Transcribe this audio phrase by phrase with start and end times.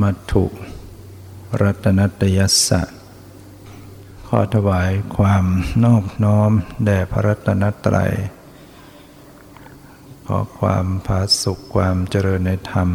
[0.00, 0.44] มัตถุ
[1.62, 2.82] รัตนัตยัสสะ
[4.26, 5.44] ขอถวายความ
[5.84, 6.52] นอบน้อม
[6.84, 8.12] แด่พระรัตนตรัย
[10.26, 12.88] ขอความผาสุขความเจริญในธรรม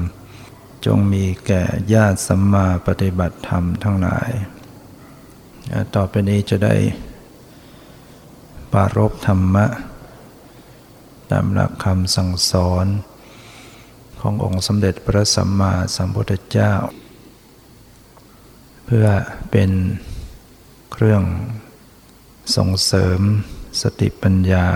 [0.86, 4.32] จงมีแก่ญาติสัมมาปฏิบัติธรรมทั้งหลาย
[5.96, 6.76] ต่อไปนี้จะได้
[8.74, 9.66] ปารบธรรมะ
[11.32, 12.86] ตามหลักคำสั่งสอน
[14.22, 16.74] ขององค์สมเด็จพระสัมมาสัมพุทธเจ้า
[18.86, 19.08] เพื่อ
[19.52, 19.72] เป็น
[20.92, 21.24] เครื่อง
[22.56, 23.20] ส่งเสริม
[23.82, 24.68] สติปัญญา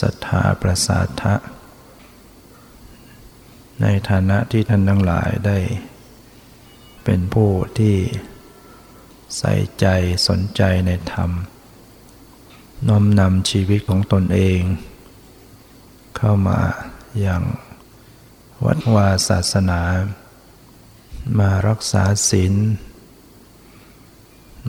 [0.00, 1.34] ศรัทธาประสาทะ
[3.82, 5.58] ในฐานะที่ท่านทั้งหลายได้
[7.04, 7.96] เป็นผู้ที่
[9.38, 9.86] ใส่ใจ
[10.28, 11.30] สนใจในธรรม
[12.88, 14.60] น้อมนำชีวิตของตนเอง
[16.16, 16.58] เข้ามา
[17.20, 17.42] อย่าง
[18.66, 19.80] วัดวาศาสนา
[21.38, 22.54] มารักษาศีล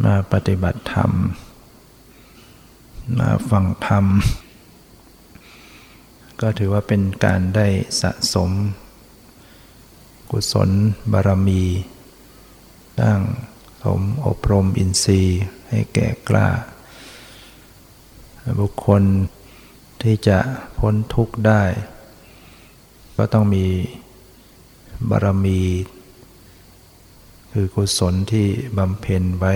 [0.06, 1.12] มาปฏิบัติธรรม
[3.20, 4.06] มาฟังธรรม
[6.42, 7.68] ก็ถือว่าเป็นการได้
[8.02, 8.52] สะสม
[10.32, 10.70] กุศล
[11.12, 11.64] บารมี
[13.02, 13.20] ตั้ง
[13.84, 16.48] สมอบรมอินทรีย์ให้แก่กล้า
[18.60, 19.04] บุคคล
[20.02, 20.40] ที่จะ
[20.78, 21.64] พ้นทุกข์ได้
[23.18, 23.66] ก็ต้องมี
[25.10, 25.62] บารมี
[27.52, 28.48] คือกุศลที่
[28.78, 29.56] บำเพ็ญไว้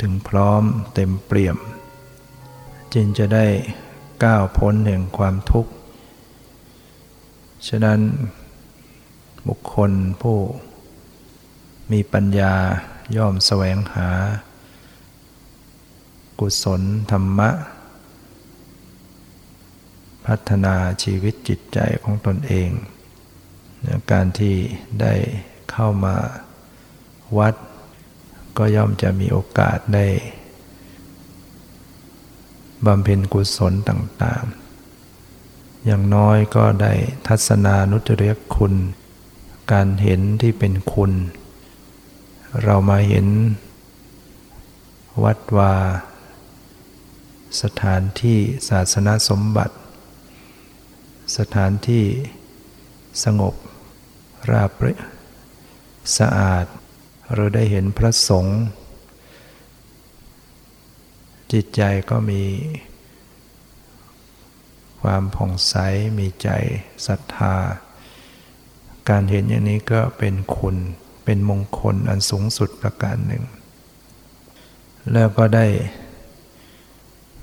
[0.00, 0.62] ถึงพร้อม
[0.94, 1.56] เต็มเปี่ยม
[2.94, 3.46] จึงจะได้
[4.24, 5.72] ก้าวพ้นแห่งความทุกข์
[7.68, 8.00] ฉะนั้น
[9.48, 9.90] บุคคล
[10.20, 10.38] ผู้
[11.92, 12.54] มีปัญญา
[13.16, 14.08] ย่อมแสวงหา
[16.40, 17.50] กุศลธรรมะ
[20.26, 22.70] พัฒนาชีวิตจิตใจของตนเอง
[24.12, 24.54] การที่
[25.00, 25.14] ได้
[25.70, 26.16] เข้ามา
[27.38, 27.54] วัด
[28.58, 30.06] ก็ย่อมจะมีโอกาสได้
[32.86, 36.92] บำเพ็ญกุศลต่างๆ อย่างน้อยก็ได้
[37.26, 38.74] ทัศนานุตริยคุณ
[39.72, 41.12] การเห็นที่เป็นคุณ
[42.62, 43.26] เรามาเห็น
[45.24, 45.74] วัดวา
[47.62, 48.38] สถานที่
[48.68, 49.76] ศาสนสมบัติ
[51.34, 52.04] สถานที่
[53.24, 53.54] สงบ
[54.50, 54.86] ราบร
[56.18, 56.66] สะอาด
[57.34, 58.60] เราได้เห็นพระสงฆ์
[61.52, 62.44] จิตใจก็มี
[65.00, 65.74] ความผ่องใส
[66.18, 66.48] มีใจ
[67.06, 67.54] ศรัทธา
[69.08, 70.76] การเห็นอย่างนี้ก็เป็นคุณ
[71.24, 73.44] เป็นมงคลอันสูงสุดประการหนึ่ง
[75.12, 75.66] แล้วก็ได้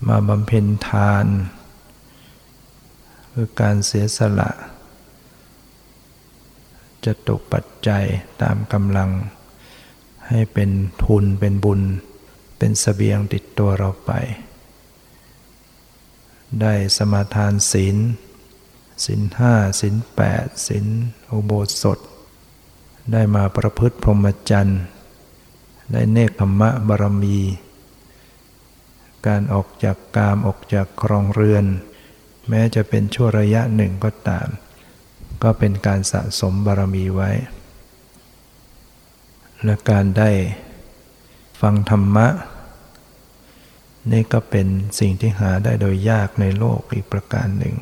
[0.08, 1.26] มาบำเพ็ญทาน
[3.34, 4.52] คือการเสียสละ
[7.06, 8.04] จะตกปัจจัย
[8.42, 9.10] ตามกำลัง
[10.28, 10.70] ให้เป็น
[11.04, 11.82] ทุนเป็นบุญ
[12.58, 14.12] เป็นสเสบียงติดตัวเราไป
[16.62, 17.98] ได้สมาทานศีล
[19.06, 20.86] ศีลห้าศีลแปดศีล
[21.32, 21.52] อุโบ
[21.82, 22.00] สถ
[23.12, 24.82] ได้มาประพฤติพรหมจรรย์
[25.92, 27.40] ได้เนคขมะบารมี
[29.28, 31.66] การออกจากกามออกจากครองเรือน
[32.50, 34.48] แม้จะเป็นชั่วระยะหนึ่งก็ตาม
[35.44, 37.32] ก็เป็นการสะสมบารมีไว้
[39.64, 40.30] และการได้
[41.62, 42.28] ฟังธรรมะ
[44.12, 44.68] นี่ก็เป็น
[45.00, 47.76] สิ่งที่หาได้โดยยากในโลกอีกประการหนึ่ง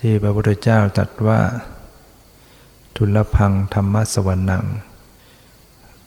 [0.00, 1.40] ที่พระพุทธเจ้าตรัสว่า
[2.96, 4.64] ทุลพังธรรมะสวรนัง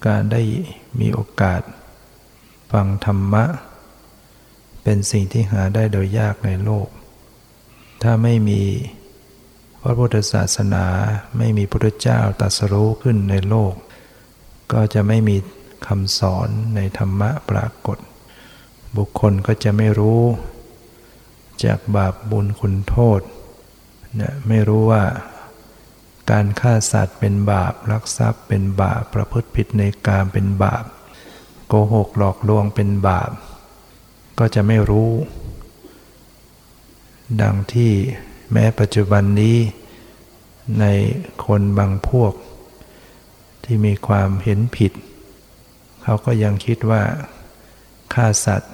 [0.08, 0.42] การได้
[1.00, 1.62] มีโอกาส
[2.72, 3.44] ฟังธรรมะ
[4.84, 6.88] เป็นสิ่งที่หาได้โดยยากในโลก
[8.04, 8.62] ถ้าไม่มี
[9.82, 10.86] พระพุทธศาสนา
[11.38, 13.74] ไม่มีพุทธเจ้าตรัสรู้ขึ้นในโลก
[14.74, 15.38] ก็จะไม่มี
[15.88, 17.98] คำสอนในธรรมะปรากฏ
[18.98, 20.22] บุคคลก็จะไม่รู้
[21.66, 23.22] จากบาปบุญคุณโทษ
[24.20, 25.04] นะไม่รู้ว่า
[26.32, 30.84] การฆ่าสัตว์เป็นบาป ลักทรัพย์เป็นบาป ประพฤติผิดในกามเป็นบาป
[31.68, 33.32] โกหกหลอกลวงเป็นบาป
[34.40, 35.10] ก็จะไม่รู้
[37.42, 37.92] ดังที่
[38.52, 39.58] แม้ปัจจุบันนี้
[40.80, 40.86] ใน
[41.46, 42.34] คนบางพวก
[43.64, 44.92] ที่มีความเห็นผิด
[46.04, 47.02] เขาก็ยังคิดว่า
[48.14, 48.74] ฆ่าสัตว์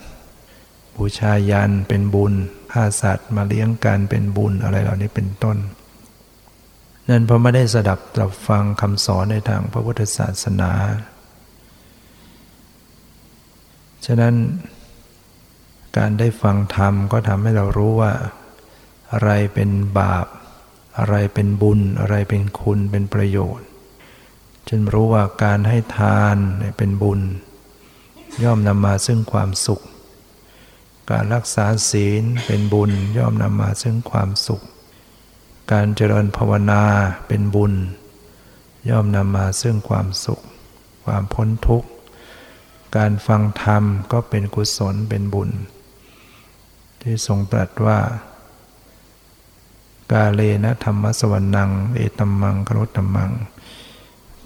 [0.96, 2.34] บูชายันเป็นบุญ
[2.74, 5.58] ฆ่าสัตว์มาเลี้ยงกันเป็นบุญอะไรเหล่านี้เป็นต้น
[7.10, 10.72] นั่นเพราะไม่ได้สดับตรับฟังคำสอนในทางพระพุทธศาสนา
[14.06, 14.34] ฉะนั้น
[15.98, 18.14] การได้ฟังธรรมก็ทำให้เรารู้ว่า
[19.12, 19.70] อะไรเป็น
[20.00, 20.26] บาป
[20.98, 23.68] อะไรเป็นบุญ อะไรเป็นคุณเป็นประโยชน์
[24.68, 26.38] จนรู้ว่าการให้ทาน
[26.78, 27.22] เป็นบุญ
[28.44, 29.82] ย่อมนำมาซึ่งความสุข
[31.12, 34.62] การรักษาศีลเป็นบุญ ย่อมนำมาซึ่งความสุข
[35.72, 36.84] การเจริญภาวนา
[37.28, 37.74] เป็นบุญ
[38.90, 40.42] ย่อมนำมาซึ่งความสุข
[41.06, 41.90] ความพ้นทุกข์
[42.98, 45.50] การฟังธรรมก็เป็นกุศลเป็นบุญ
[47.02, 48.00] ที่ทรงตรัสว่า
[50.12, 53.32] กาเลนะธรรมสวรนัง เอตัมมังครุตตมัง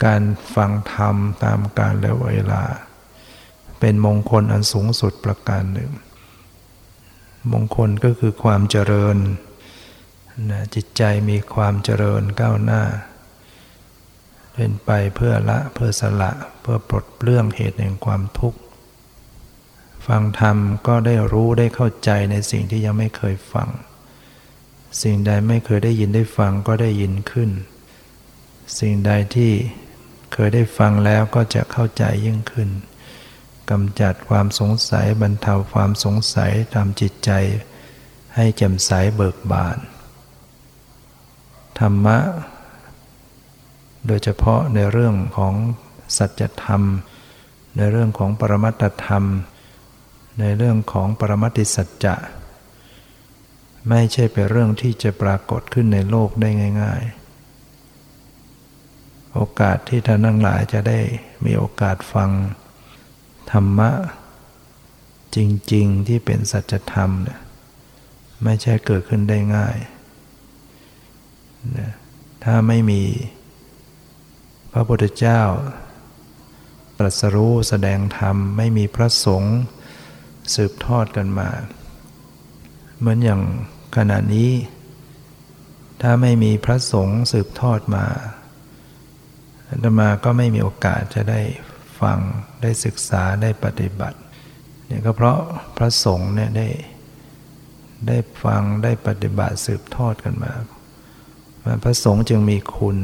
[0.05, 0.23] การ
[0.55, 2.63] ฟังธรรมตามกาลและเวลา
[3.79, 5.91] เป็นมงคลอันสูงสุดประการหนึ่ง
[7.51, 9.17] มงคลก็คือความเจริญ
[10.51, 12.83] นะจิตใจมีความเจริญก้าวหน้า
[14.53, 18.59] เป็นไปเพื่อละเพื่อสละ เพื่อปลดเปลื้องเหตุแห่งความทุกข์
[20.05, 20.57] ฟังธรรม
[20.88, 23.69] ก็ได้รู้ได้เข้าใจในสิ่งที่ยังไม่เคยฟัง
[25.01, 27.50] สิ่งใดไม่เคยได้ยินได้ฟังก็ได้ยินขึ้น
[28.79, 29.51] สิ่งใดที่
[30.33, 32.69] เคยได้ฟังแล้วก็จะเข้าใจยิ่งขึ้น
[33.69, 37.31] กำจัดความสงสัยบรรเทาความสงสัยทำจิตใจ
[38.35, 39.77] ให้แจ่มใสเบิกบาน
[41.79, 42.17] ธรรมะ
[44.07, 45.53] โดยเฉพาะในเรื่องของ
[46.17, 46.81] สัจธรรม
[47.77, 49.25] ในเรื่องของปรมัตธรรม
[50.39, 52.15] ในเรื่องของปรมัติสัจจะ
[53.89, 56.50] ไม่ใช่เป็นเรื่องที่จะปรากฏขึ้นในโลกได้
[56.81, 57.01] ง่าย
[57.80, 61.00] ๆ โอกาสที่ท่านทั้งหลายจะได้
[61.45, 62.30] มีโอกาสฟัง
[63.51, 63.91] ธรรมะ
[65.35, 65.38] จ
[65.74, 67.39] ริง ๆ ที่เป็นสัจธรรมเนี่ย
[68.44, 69.77] ไม่ใช่เกิดขึ้นได้ง่าย
[71.77, 71.91] นะ
[72.44, 73.01] ถ้าไม่มี
[74.71, 75.41] พระพุทธเจ้า
[76.97, 79.57] ตรัสรู้แสดงธรรม ไม่มีพระสงฆ์
[80.56, 81.50] สืบทอดกันมา
[83.00, 83.42] เหมือนอย่าง
[83.98, 84.51] ขณะนี้
[86.01, 88.06] ถ้าไม่มีพระสงฆ์สืบทอดมา
[89.68, 91.42] อาตมาก็ไม่มีโอกาสจะได้
[92.01, 92.19] ฟัง
[92.62, 94.19] ได้ศึกษาได้ปฏิบัติ
[94.88, 95.38] เนี่ยก็เพราะ
[95.78, 96.68] พระสงฆ์เนี่ยได้
[98.07, 100.54] ได้ฟังได้ปฏิบัติสืบทอดกันมา
[101.84, 102.98] พระสงฆ์จึงมีคุณ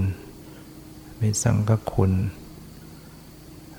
[1.22, 2.12] มีสังฆคุณ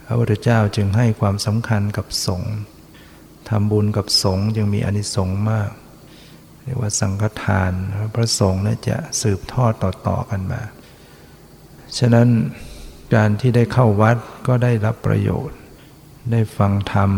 [0.04, 2.54] พระพุทธเจ้าจึงให้ความสำคัญกับสงฆ์
[3.50, 5.70] ทำบุญกับสงฆ์จึงมีอนิสงส์มาก
[6.62, 7.72] เรียกว่าสังฆทาน
[8.14, 10.62] พระสงฆ์เนี่ยจะสืบทอดต่อๆกันมา
[11.98, 12.28] ฉะนั้น
[13.14, 14.16] การที่ได้เข้าวัด
[14.46, 15.58] ก็ได้รับประโยชน์
[16.32, 17.10] ได้ฟังธรรม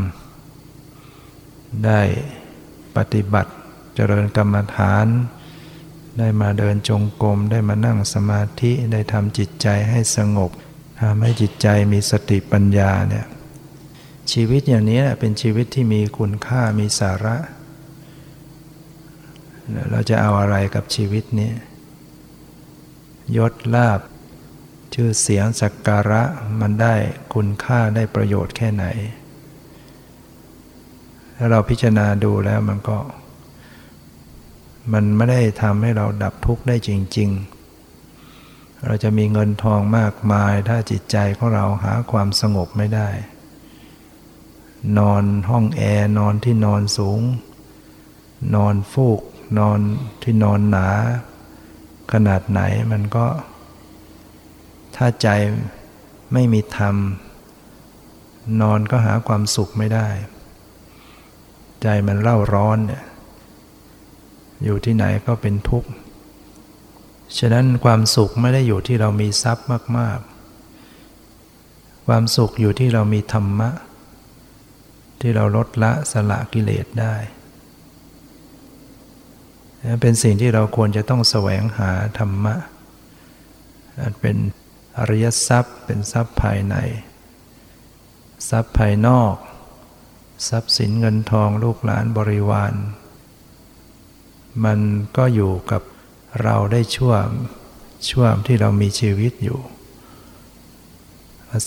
[1.87, 2.01] ได้
[2.97, 3.53] ปฏิบัติ
[3.95, 5.07] เจริญกรรมฐาน
[6.19, 10.51] ได้มาเดินจงกรม ได้มานั่งสมาธิ ได้ทำจิตใจให้สงบ
[11.01, 13.27] ทำให้จิตใจมีสติปัญญาเนี่ย
[14.33, 17.37] ชีวิตอย่างนี้เป็นชีวิตที่มีคุณค่ามีสาระ
[19.91, 21.52] เราจะเอาอะไรกับชีวิตนี้
[23.37, 24.00] ยศลาบ
[24.95, 26.23] ชื่อเสียงสักการะ
[26.61, 26.95] มันได้
[27.35, 28.85] คุณค่าได้ประโยชน์แค่ไหน
[31.37, 32.99] ถ้าเราพิจารณาดูแล้วมันก็
[34.93, 37.31] มันไม่ได้ทำให้เราดับทุกข์ได้จริง
[38.07, 43.09] ๆเราจะมีเงินทองมากมายถ้าจิตใจของเราหาความสงบไม่ได้
[44.99, 47.21] นอนห้องแอร์นอนที่นอนสูง
[48.55, 49.21] นอนฟูก
[49.59, 49.79] นอน
[50.23, 50.89] ที่นอนหนา
[52.12, 52.61] ขนาดไหน
[52.93, 53.27] มันก็
[54.97, 55.29] ถ้าใจ
[56.33, 56.97] ไม่มีธรรม
[58.61, 60.09] นอนก็หาความสุขไม่ได้
[61.83, 63.05] ใจมันเล่าร้อนเนี่ย
[64.65, 65.91] อยู่ที่ไหนก็เป็นทุกข์
[67.39, 69.67] ฉะนั้นความสุขไม่ได้อยู่ที่เรามีทรัพย์
[69.99, 70.19] มาก
[71.12, 73.71] ๆ ความสุขอยู่ที่เรามีธรรมะ
[75.23, 77.17] ที่เราลดละสละกิเลสได้
[80.00, 82.55] เป็นสิ่งที่เราควรจะต้องแสวงหาธรรมะ
[84.21, 84.37] เป็น
[84.99, 86.75] อริยทรัพย์ เป็นทรัพย์ภายใน
[88.49, 89.35] ทรัพย์ภายนอก
[90.49, 92.75] ทรัพย์สินเงินทองลูกหลานบริวาร
[94.64, 94.81] มัน
[95.17, 95.83] ก็อยู่กับ
[96.43, 97.25] เราได้ช่วง
[98.11, 99.61] ช่วงที่เรามีชีวิตอยู่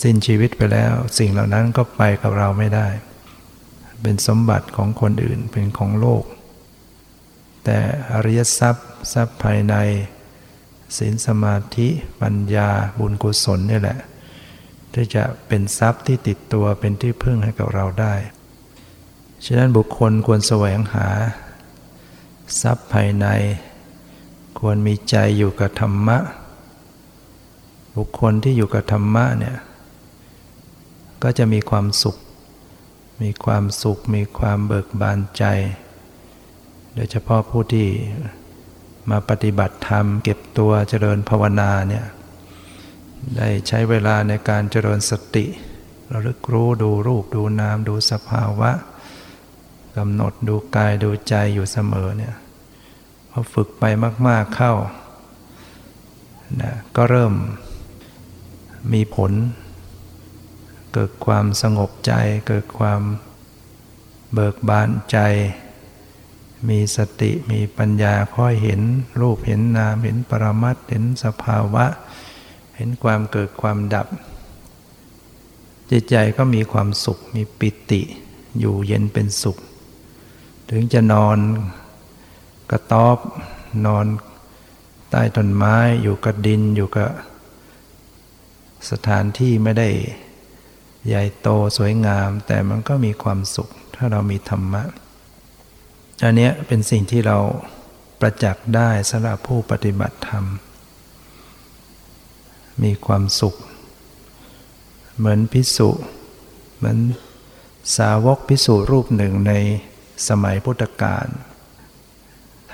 [0.02, 2.88] สิ้นชีวิตไปแล้ว สิ่งเหล่านั้นก็ไปกับเราไม่ได้
[4.08, 6.24] เป็นสมบัติของคนอื่นเป็นของโลก
[7.64, 7.78] แต่
[8.12, 9.74] อริยทรัพย์ทรัพย์ภายใน
[10.96, 11.88] ศีลสมาธิ
[12.20, 13.98] ปัญญาบุญกุศลนี่แหละ
[14.94, 18.14] ที่จะเป็นทรัพย์ที่ติดตัวเป็นที่พึ่งให้กับเราได้
[19.44, 21.08] ฉะนั้นบุคคลควรแสวงหา
[22.62, 23.26] ทรัพย์ภายใน
[24.58, 26.18] ควรมีใจอยู่กับธรรมะ
[27.96, 29.56] บุคคลที่อยู่กับธรรมะเนี่ย
[31.22, 32.16] ก็จะมีความสุข
[33.22, 35.44] มีความสุขมีความเบิกบานใจ
[36.94, 37.88] โดยเฉพาะผู้ที่
[39.10, 42.06] มาปฏิบัติธรรม เก็บตัวเจริญภาวนาเนี่ย
[43.36, 45.46] ได้ใช้เวลาในการเจริญสติ
[46.12, 48.70] ระลึกรู้ดูรูปดูนามดูสภาวะ
[49.96, 52.34] กำหนดดูกายดูใจอยู่เสมอเนี่ย
[53.30, 53.84] พอฝึกไป
[54.28, 54.72] มาก ๆเข้า
[56.60, 57.32] นะก็เริ่ม
[58.92, 59.32] มีผล
[60.98, 62.12] เกิดความสงบใจ
[62.48, 63.02] เกิดความ
[64.32, 65.18] เบิกบานใจ
[66.68, 68.80] มีสติมีปัญญาค่อยเห็น
[69.20, 71.86] รูปเห็นนามเห็นปรมัตเห็นสภาวะ
[72.76, 74.06] เห็นความเกิดความดับ
[75.90, 78.02] จิตใจก็มีความสุขมีปิติ
[78.58, 79.56] อยู่เย็นเป็นสุข
[80.70, 81.38] ถึงจะนอน
[82.70, 83.18] กระต๊อบ
[83.86, 84.06] นอน
[85.10, 87.10] ใต้ต้นไม้อยู่กับดินอยู่กับ
[88.90, 89.90] สถานที่ไม่ได้
[91.06, 94.84] ใหญ่โตสวยงาม แต่มันก็มีความสุข ถ้าเรามีธรรมะ
[96.24, 97.38] อันนี้เป็นสิ่งที่เรา
[98.20, 100.44] ประจักษ์ได้สำหรับผู้ปฏิบัติธรรม
[102.82, 103.54] มีความสุข
[105.16, 105.90] เหมือนพิสุ
[106.76, 106.98] เหมือน
[107.96, 109.52] สาวกพิสุรูปหนึ่งใน
[110.28, 111.26] สมัยพุทธกาล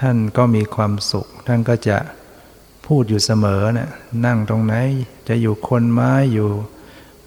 [0.01, 1.99] ท่านก็มีความสุข ท่านก็จะ
[2.87, 3.91] พูดอยู่เสมอนะ่ะ
[4.27, 4.75] นั่งตรงไหน
[5.29, 6.51] จะอยู่คนไม้อยู่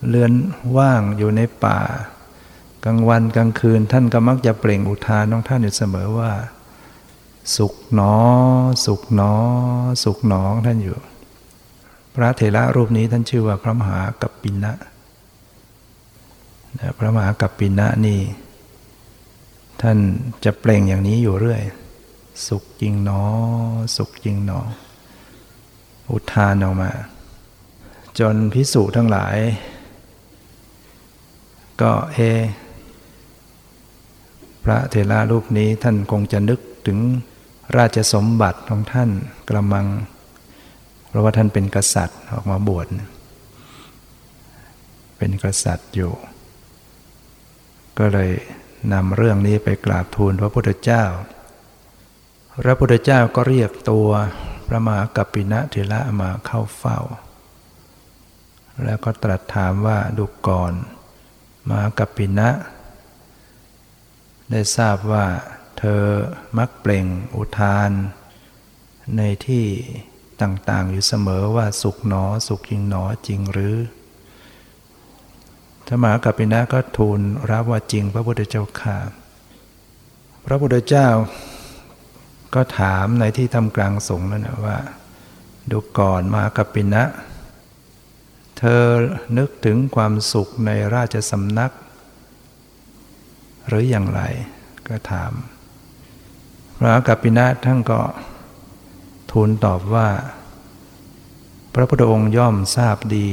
[0.10, 0.32] เรือน
[0.78, 1.80] ว่างอยู่ในป่า
[2.86, 6.32] กลางวันกลางคืนท่านก็มักจะเปล่งอุทานของท่านอยู่เสมอว่า
[7.56, 8.16] สุขหนอ
[8.86, 9.34] สุขหนอ
[10.04, 10.98] สุขหนอท่านอยู่
[12.16, 14.74] พระเถระรูปนี้ท่านชื่อว่าพระมหากัปปินะ
[16.98, 18.22] พระมหากัปปินะนี่
[19.82, 19.98] ท่าน
[20.44, 21.62] จะเปล่งอย่างนี้อยู่เรื่อย
[22.48, 23.22] สุขจริงหนอ
[23.98, 24.60] สุขจริงหนอ
[26.12, 26.92] อุทานออกมา
[28.20, 29.38] จนพิสูจน์ทั้งหลาย
[31.82, 32.20] ก็เอ
[34.64, 37.00] พระเถระรูปนี้ท่านคงจะนึกถึง
[37.78, 39.10] ราชสมบัติของท่าน
[39.48, 39.88] กระมัง
[41.08, 42.88] เพราะว่าท่านเป็นกษัตริย์ออกมาบวช
[45.18, 46.14] เป็นกษัตริย์อยู่
[47.98, 48.32] ก็เลย
[48.94, 51.04] นำเรื่องนี้ไปกราบทูลพระพุทธเจ้า
[52.64, 54.10] พระพุทธเจ้าก็เรียกตัว
[54.68, 57.00] พระมหากัปปินะเถระมาเข้าเฝ้า
[58.84, 60.74] แล้วก็ตรัสถามว่าดูก่อน
[61.72, 62.50] มากัปปินะ
[64.52, 65.26] ได้ทราบว่า
[65.78, 66.04] เธอ
[66.58, 67.06] มักเปล่ง
[67.36, 67.92] อุทาน
[69.18, 69.66] ในที่
[70.42, 73.76] ต่างๆ อยู่เสมอว่าสุขหนอ สุขจริงหนอจริงหรือ
[75.88, 77.20] ธรรมากัปปินะก็ทูล
[77.52, 78.98] รับว่าจริงพระพุทธเจ้าข่า
[80.46, 81.08] พระพุทธเจ้า
[82.56, 84.78] ก็ถามในที่ทำกลางสงฆ์นั่นนะว่า
[85.72, 87.04] ดูก่อนมากัปปินะ
[88.58, 88.84] เธอ
[89.38, 91.72] นึกถึงความสุขในราชสำนัก
[93.68, 94.22] หรืออย่างไร
[94.88, 95.32] ก็ถาม
[96.78, 98.02] พระกัปปินะท่านก็
[99.32, 100.10] ทูลตอบว่า
[101.74, 103.30] พระพุทธองค์ย่อมทราบดี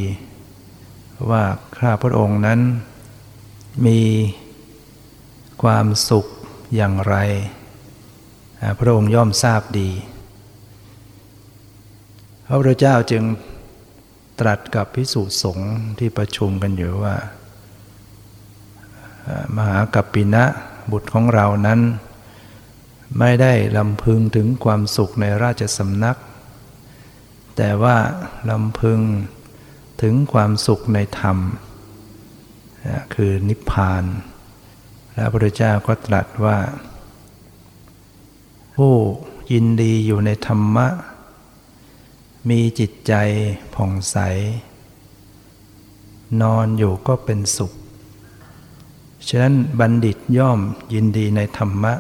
[1.30, 1.44] ว่า
[1.78, 2.60] ข้าพระองค์นั้น
[3.86, 4.00] มี
[5.62, 6.26] ความสุข
[6.74, 7.16] อย่างไร
[8.78, 9.90] พระองค์ย่อมทราบดี
[12.46, 13.22] พระพุทธเจ้าจึง
[14.42, 17.14] ตรัสกับพิสุสงฆ์ที่ประชุมกันอยู่ว่า
[19.56, 20.44] มหากัปปินะ
[20.90, 21.80] บุตรของเรานั้น
[23.18, 26.18] ไม่ได้ลำพึงถึงความสุขในราชสำนัก
[27.56, 27.96] แต่ว่า
[28.50, 29.00] ลำพึง
[30.02, 31.38] ถึงความสุขในธรรม
[33.14, 34.04] คือนิพพาน
[35.14, 36.58] และพระพุทธเจ้าก็ตรัสว่า
[38.76, 38.94] ผู้
[39.52, 40.86] ยินดีอยู่ในธรรมะ
[42.50, 43.14] มีจิตใจ
[43.74, 44.16] ผ่องใส
[46.42, 47.72] นอนอยู่ก็เป็นสุข
[49.28, 50.60] ฉะนั้นบัณฑิตย่อม
[50.94, 51.94] ยินดีในธรรมะ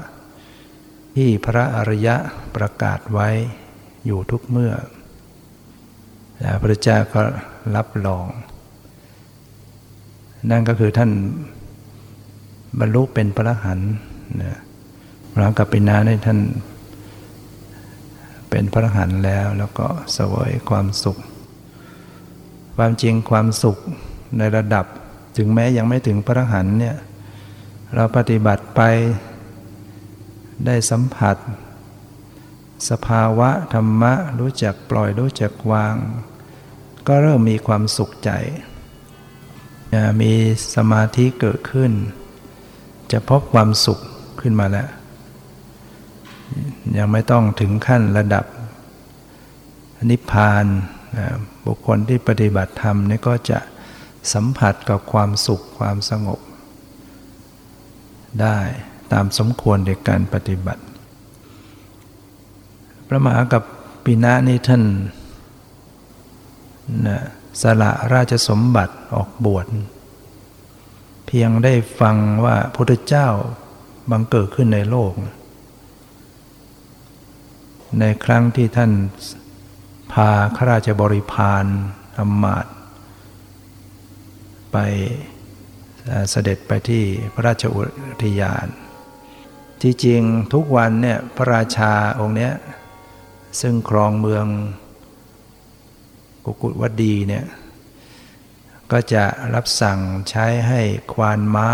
[1.16, 2.16] ที่พระอริยะ
[2.54, 3.28] ประกาศไว้
[4.06, 4.72] อยู่ทุกเมื่อ
[6.60, 7.22] พระเจ้าก็
[7.76, 8.26] รับรอง
[10.50, 11.10] นั่นก็คือท่าน
[12.78, 13.80] บรรลุเป็นพระหัน
[14.42, 14.58] นะ
[15.32, 16.38] พระกัปปินาในท่าน
[18.54, 21.18] เป็นพระหันแล้วแล้วก็สวยความสุข
[22.76, 23.78] ความจริงความสุข
[24.38, 24.86] ในระดับ
[25.36, 26.96] ถึงแม้ยังไม่ถึงพระหันเนี่ย
[27.94, 28.80] เราปฏิบัติไป
[30.66, 31.36] ได้สัมผัส
[32.90, 35.96] สภาวะธรรมะรู้จักปล่อยรู้จักวาง
[37.06, 38.30] ก็เริ่มมีความสุขใจ
[40.22, 40.32] มี
[40.74, 41.92] สมาธิเกิดขึ้น
[43.12, 43.98] จะพบความสุข
[44.40, 44.88] ขึ้นมาแล้ว
[46.98, 48.44] ยังไม่ต้องถึงขั้นระดับ
[50.10, 50.64] นิพพาน
[51.18, 51.26] นะ
[51.66, 53.58] บุคคลที่ปฏิบัติธรรมนี่ก็จะ
[54.32, 56.40] สัมผัสกับความสุขความสงบ
[58.42, 58.58] ได้
[59.12, 60.82] ตามสมควรในการปฏิบัติ
[63.08, 63.62] พระมหากับ
[64.04, 64.82] ปีนะนี่ท่าน
[67.06, 67.18] นะ
[67.62, 69.66] สละราชสมบัติออกบวช
[71.26, 73.28] เพียงได้ฟังว่าพระพุทธเจ้า
[74.10, 75.12] บังเกิดขึ้นในโลก
[78.00, 78.92] ในครั้งที่ท่าน
[80.12, 81.64] พาข้าราชบริพาร
[82.18, 82.66] อำมาต
[84.72, 84.76] ไป
[86.30, 87.82] เสด็จไปที่พระราชอุ
[88.24, 88.66] ทยาน
[89.82, 90.22] ที่จริง
[90.52, 92.52] ทุกวันเนี่ยพระราชาองค์เนี้ย
[93.60, 94.46] ซึ่งครองเมือง
[96.44, 97.44] กุกุวดีเนี่ย
[98.92, 100.80] ก็จะรับสั่งใช้ให้
[101.12, 101.68] ควานม้า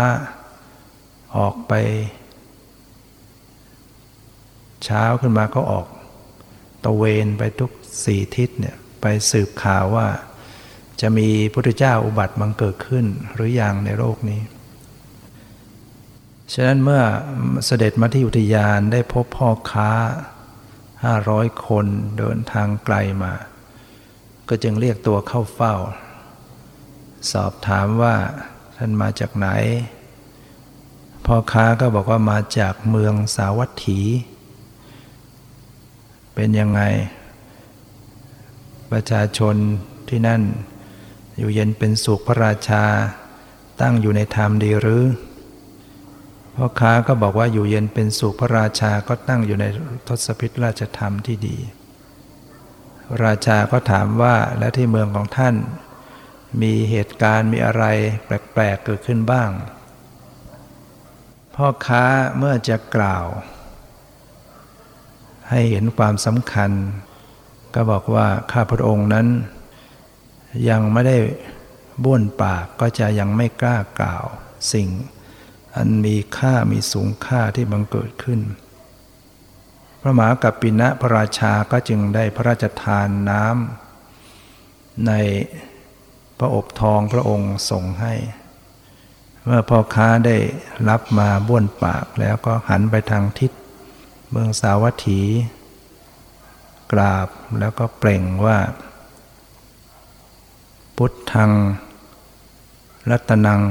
[1.37, 1.73] ออกไป
[4.83, 5.87] เช้าขึ้นมาก็ออก
[6.83, 7.71] ตะเวนไปทุก
[8.03, 10.07] สี่ทิศเนี่ยไปสืบข่าวว่า
[11.01, 14.41] จะมีพุทธเจ้าอุบัติบังเกิดขึ้นหรืออยังในโลกนี้
[16.53, 17.03] ฉะนั้นเมื่อ
[17.65, 19.91] เสด็จมาที่อุทยานได้พบพ่อค้า
[21.03, 21.85] ห้าร้อยคน
[22.17, 23.33] เดินทางไกลมา
[24.49, 25.75] ก็จึงเรียกตัวเข้าเฝ้า
[27.31, 28.15] สอบถามว่า
[28.77, 29.47] ท่านมาจากไหน
[31.25, 33.99] พ่อค้าก็บอกว่ามาจากเมืองสาวัตถี
[36.41, 36.81] เป็นยังไง
[38.91, 39.55] ประชาชน
[40.09, 40.41] ที่นั่น
[41.37, 42.83] อยู่เย็นเป็นสุขพระราชา
[43.81, 45.03] ตั้งอยู่ในธรรมดีหรือ
[46.55, 49.65] พ่อค้าก็บอกว่าอยู่เย็นเป็นสุขพระราชาก็ตั้งอยู่ใน
[50.07, 51.57] ทศพิธราชธรรมที่ดี
[53.23, 55.55] ราชาก็ถามว่าและที่เมืองของท่าน
[56.61, 57.83] มีเหตุการณ์มีอะไร
[58.25, 59.49] แปลกๆเกิดขึ้นบ้าง
[61.55, 62.05] พ่อค้า
[62.37, 63.27] เมื่อจะกล่าว
[65.49, 66.71] ให้เห็นความสำคัญ
[67.73, 69.27] ก็บอกว่าข้าพระองค์นั้น
[70.69, 71.17] ยังไม่ได้
[72.03, 74.25] บ้วนปากก็จะยังไม่กล้ากล่าว
[74.73, 74.87] สิ่ง
[75.75, 78.39] อันมีค่ามีสูงค่าที่บังเกิดขึ้น
[80.01, 85.11] พระมหากัปปินะพระราชาก็จึงได้พระราชทานน้ำใน
[86.39, 88.13] พระอบทองพระองค์ส่งให้
[89.45, 90.37] เมื่อพ่อค้าได้
[90.89, 93.51] รับมาบ้วนปากแล้วก็หันไปทางทิศ
[94.31, 95.19] เมืองสาวัตถี
[96.91, 97.27] กราบ
[97.59, 98.57] แล้วก็เปล่งว่า
[100.97, 101.51] พุทธัง
[103.09, 103.61] รัตนัง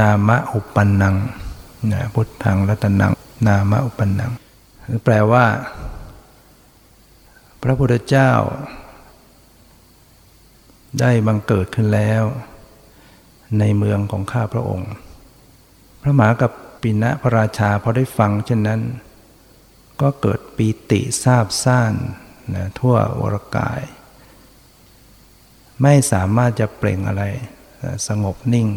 [0.00, 1.14] นามะอุปันนัง
[1.92, 3.12] นะพุทธังรัตนัง
[3.46, 4.30] นามะอุปันนัง
[5.04, 5.46] แปลว่า
[7.62, 8.32] พระพุทธเจ้า
[11.00, 12.22] ได้บังเกิดขึ้นแล้ว
[13.58, 14.90] ในเมืองของข้าพระองค์
[16.02, 18.80] พระหมากับ ปินะพระราชาพอได้ฟังเช่นนั้น
[20.00, 21.94] ก็เกิดปีติทราบซ่าน
[22.54, 23.80] นะทั่ววรกาย
[25.82, 27.24] ไม่สามารถจะเปล่งอะไร
[28.08, 28.68] สงบนิ่ง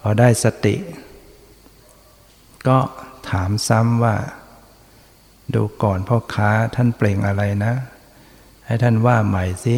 [0.00, 0.76] พอได้สติ
[2.68, 2.78] ก็
[3.30, 4.16] ถามซ้ำว่า
[5.54, 7.74] ดูก่อนพ่อค้าท่านเปล่งอะไรนะ
[8.66, 9.76] ให้ท่านว่าใหม่สิ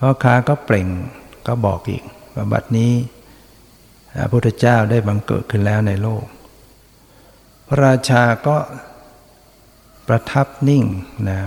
[0.00, 0.88] พ่อค้าก็เปล่ง
[1.46, 2.04] ก็บอกอีก
[2.34, 2.92] ว่าบัดนี้
[4.16, 6.24] พระพุทธเจ้าได้บังเกิดขึ้นแล้วในโลก
[7.66, 8.56] พระราชาก็
[10.08, 10.84] ประทับนิ่ง
[11.28, 11.40] นะ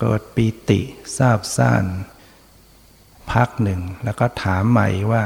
[0.00, 0.80] เกิดปีติ
[1.18, 1.84] ทราบซ่าน
[3.32, 5.24] พักหนึ่ง แล้วก็ถามใหม่ว่า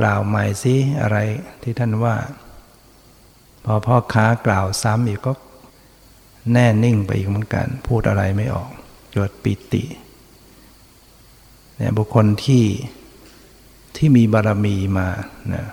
[0.00, 1.18] กล่าวใหม่สิอะไร
[1.62, 2.16] ที่ท่านว่า
[3.64, 5.32] พอพ่อค้ากล่าวซ้ำอีกก็
[6.52, 8.70] แน่นิ่งไปอีกเหมือนกัน พูดอะไรไม่ออก
[9.12, 9.84] เกิดปีติ
[11.76, 12.64] เนี่ยบุคคลที่
[13.98, 15.08] ที่มีบารมีมา
[15.54, 15.66] นะ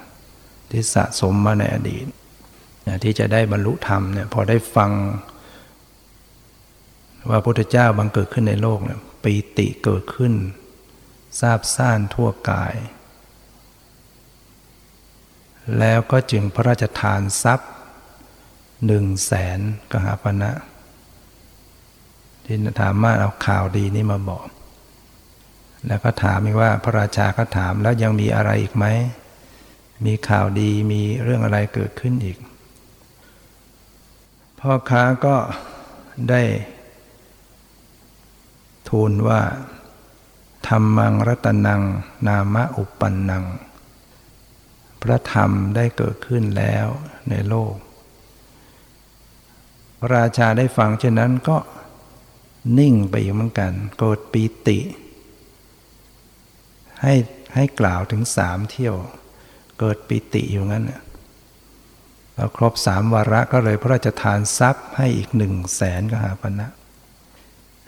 [0.72, 2.06] ที่สะสมมาในอดีต
[2.88, 4.92] นะที่จะได้บรรลุธรรมเนี่ยพอได้ฟัง
[7.30, 10.34] ว่าพระพุทธเจ้าบังเกิดขึ้นในโลกเนี่ยปีติเกิดขึ้น
[11.40, 12.76] ทราบซ่านทั่วกาย
[15.80, 17.72] แล้วก็จึงพระราชทานทรัพย์
[18.86, 19.60] หนึ่งแสน
[19.92, 20.52] กหาปณะ
[22.46, 24.46] ที่ถามมาเอาข่าวดีนี้มาบอก
[25.88, 28.86] แล้วก็ถามอีกว่าพระราชาก็ถามแล้วยังมีอะไรอีกไหม
[30.06, 32.38] มีข่าวดีมีเรื่องอะไรเกิดขึ้นอีก
[34.60, 35.36] พ่อค้าก็
[36.30, 36.42] ได้
[38.90, 39.42] ทูลว่า
[40.68, 41.82] ธรรมังรัตนัง
[42.28, 43.44] นามะอุปปันนัง
[45.02, 46.88] พระธรรมได้เกิดขึ้นแล้ว
[47.30, 47.76] ในโลก
[50.00, 51.58] พระราชาได้ฟังเช่นนั้นก็
[52.80, 54.80] นิ่งไปอยู่เหมือนกัน โกรธปีติ
[57.02, 57.14] ให้
[57.56, 58.96] ให้กล่าวถึงสามเที่ยว
[59.80, 60.86] เกิดปีติอยู่งั้น
[62.36, 66.68] พอครบสามวาระก็เลยพระราชทานทรัพย์ให้อีกหนึ่งแสนกหาปณะ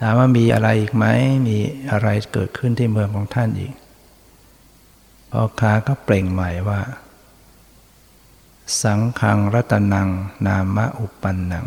[0.02, 1.06] ถามว่ามีอะไรอีกไหม
[1.48, 1.58] มี
[1.92, 3.74] อะไรเกิดขึ้นที่เมืองของท่านอีก
[5.32, 6.80] พ่อค้าก็เปล่งใหม่ว่า
[8.84, 10.10] สังขังรัตนัง
[10.48, 11.66] นามะอุปปันนัง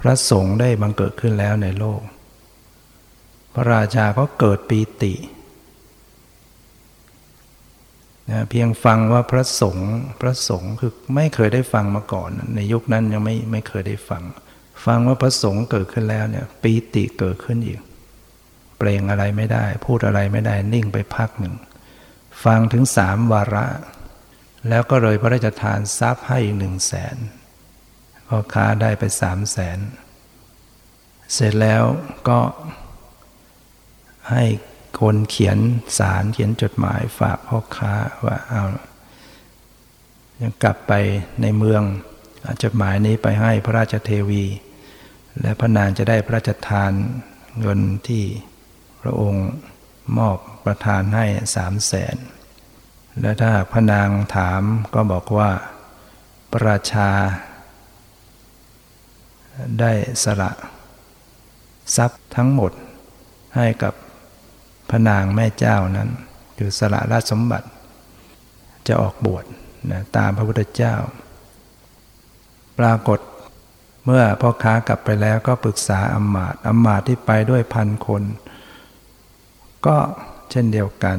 [0.00, 2.00] พระสงฆ์ได้บังเกิดขึ้นแล้วในโลก
[3.58, 5.14] พระราชาก็เกิดปีติ
[8.30, 9.90] นะเพียงฟังว่าพระสงฆ์
[10.20, 14.22] พระสงฆ์คือไม่เคยได้ฟังมาก่อน ในยุคนั้นยังไม่ไม่เคยได้ฟัง
[14.84, 17.80] ฟังว่าพระสงฆ์เกิดขึ้นแล้วเนี่ยปีติเกิดขึ้นอีก
[18.78, 21.54] เปล่งอะไรไม่ได้ พูดอะไรไม่ได้นิ่งไปพักหนึ่ง
[22.44, 23.66] ฟังถึงสามวาระ
[24.68, 27.16] แล้วก็เลยพระราชทานทรัพย์ให้อีกหนึ่งแสน
[28.28, 29.78] พ่อค้าได้ไปสามแสน
[31.32, 31.82] เสร็จแล้ว
[32.28, 32.38] ก็
[34.30, 34.44] ให้
[35.00, 35.58] คนเขียน
[35.98, 38.64] สารเขียนจดหมายฝากพ่อค้าว่าเอา
[40.40, 40.92] ยังกลับไป
[41.42, 41.82] ในเมือง
[42.62, 44.44] จดหมายนี้ไปให้พระราชเทวี
[45.40, 46.92] และพระนางจะได้พระราชทาน
[47.60, 48.24] เงินที่
[49.02, 49.48] พระองค์
[50.18, 52.16] มอบประทานให้สามแสน
[53.20, 54.62] และถ้าพระนางถาม
[54.94, 55.50] ก็บอกว่า
[56.52, 57.10] ประราชา
[59.80, 59.92] ได้
[60.24, 60.50] สละ
[61.96, 62.72] ทรัพย์ทั้งหมด
[63.56, 63.94] ให้กับ
[64.90, 66.08] พระนางแม่เจ้านั้น
[66.58, 67.68] คือสละราชสมบัติ
[68.86, 69.44] จะออกบวช
[69.90, 70.94] นะตามพระพุทธเจ้า
[72.78, 73.20] ปรากฏ
[74.04, 78.22] เมื่อพ่อค้ากลับไปแล้วก็ปรึกษาอมมาตอมมาตที่ไปด้วยพันคน
[79.86, 79.96] ก็
[80.50, 81.18] เช่นเดียวกัน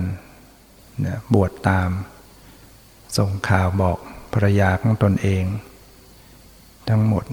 [1.06, 1.90] นะบวชตาม
[3.18, 3.98] ส่งข่าวบอก
[4.34, 5.44] ภรรยาของตนเอง
[6.90, 7.26] ทั้งหมด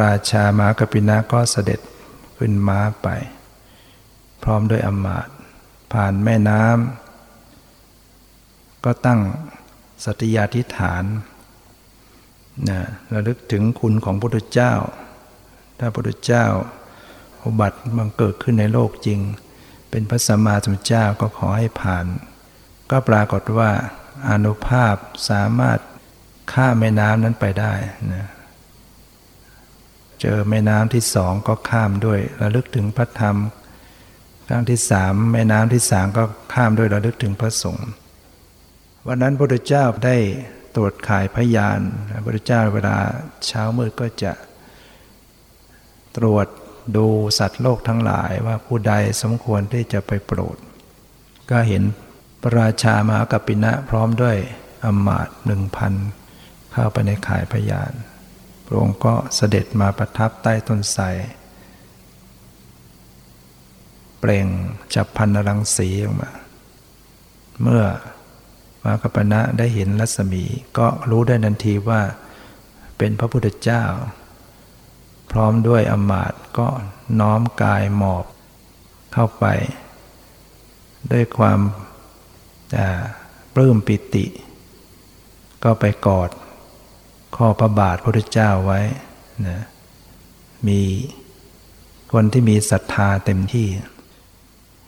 [0.00, 1.80] ราชามากปินะก็เสด็จ
[2.36, 3.08] ขึ้นม้าไป
[4.42, 5.28] พร้อมด้วยอมมาต
[5.92, 9.20] ผ่านแม่น้ำก็ตั้ง
[10.04, 11.04] สติยาธิฐาน
[12.68, 12.80] นะ
[13.12, 14.72] ระลึกถึงคุณของพระพุทธเจ้า
[15.78, 16.44] ถ้าพระพุทธเจ้า
[17.44, 19.20] อุบัติบังเกิดขึ้นในโลกจริง
[19.90, 22.06] เป็นพระสัมมาสัมพุทธเจ้าก็ขอให้ผ่าน
[22.90, 23.70] ก็ปรากฏว่า
[24.30, 24.94] อนุภาพ
[25.30, 25.78] สามารถ
[26.52, 27.72] ข้ามแม่น้ำนั้นไปได้
[28.14, 28.26] นะ
[30.20, 33.36] เจอแม่น้ำที่สองก็ข้ามด้วยระลึกถึงพระธรรม
[34.48, 37.88] ครั้งที่สามแม่น้ำที่สามก็ข้ามด้วยระลึกถึงพระสงฆ์
[39.06, 40.16] วันนั้นพระพุทธเจ้าได้
[40.76, 41.80] ตรวจขายพยาน
[42.10, 42.96] พระพุทธเจ้าเวลา
[43.46, 44.32] เช้ามืดก็จะ
[46.16, 46.46] ตรวจ
[46.96, 47.06] ดู
[47.38, 50.56] สัตว์โลกทั้งหลายว่าผู้ใดสมควรที่จะไปโปรด
[51.50, 51.82] ก็เห็น
[52.42, 54.36] พระราชามากัปปินะพร้อมด้วย
[54.84, 55.92] อมมาตหนึ่งพัน
[56.72, 57.92] เข้าไปในขายพยาน
[58.66, 61.04] พระองค์ก็เสด็จมาประทับใต้ต้นไทร
[64.18, 64.46] เปล่ง
[64.94, 66.30] จับพันรังสีออกมา
[67.62, 67.84] เมื่อ
[68.84, 70.44] มากัปณะได้เห็นรัศมี
[70.78, 72.02] ก็รู้ได้ทันทีว่า
[72.98, 73.84] เป็นพระพุทธเจ้า
[75.30, 76.68] พร้อมด้วยอมาตก็
[77.20, 78.24] น้อมกายหมอบ
[79.12, 79.46] เข้าไป
[81.12, 81.60] ด้วยความ
[83.54, 84.26] ปลื้มปิติ
[85.64, 86.30] ก็ไปกอด
[87.36, 88.80] ข้อพระบาทพระพุทธเจ้าไว้
[89.48, 89.60] นะ
[90.68, 90.80] มี
[92.12, 93.66] คนที่มีศรัทธาเต็มที่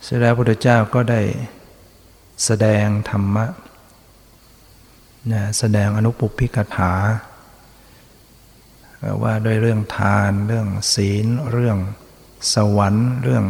[0.04, 1.20] เสร็จแล้วพระพุทธเจ้าก็ได้
[2.44, 3.46] แสดงธรรมะ
[5.32, 6.92] นะแสดงอนุปุพิกถา
[9.22, 11.78] ว่าด้วยเรื่องทานเรื่องศีล เรื่อง
[12.54, 13.46] สวรรค์ เรื่อง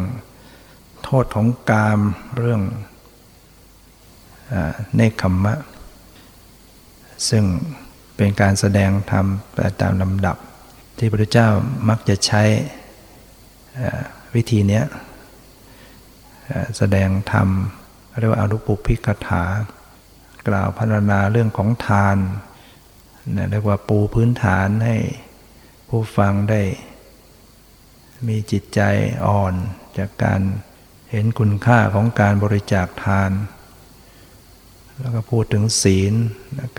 [1.03, 1.99] โทษของกาม
[2.37, 2.61] เรื่อง
[4.95, 5.53] เนคขมมะ
[7.29, 7.43] ซึ่ง
[8.15, 9.25] เป็นการแสดงธรรม
[9.81, 10.37] ตามลำดับ
[10.97, 11.47] ที่พระเจ้า
[11.89, 12.43] มักจะใช้
[14.35, 14.81] วิธีนี้
[16.77, 17.49] แสดงธรรม
[18.19, 19.43] เรียกว่าอนุปุพิกถา
[20.47, 22.17] กล่าวพรรณนาเรื่องของทาน
[23.51, 24.97] เรียกว่าปูพื้นฐานให้
[25.89, 26.61] ผู้ฟังได้
[28.27, 28.81] มีจิตใจ
[29.25, 29.53] อ่อน
[29.97, 30.41] จากการ
[31.11, 33.31] เห็นคุณค่าของการบริจาคทาน
[34.99, 36.13] แล้วก็พูดถึงศีล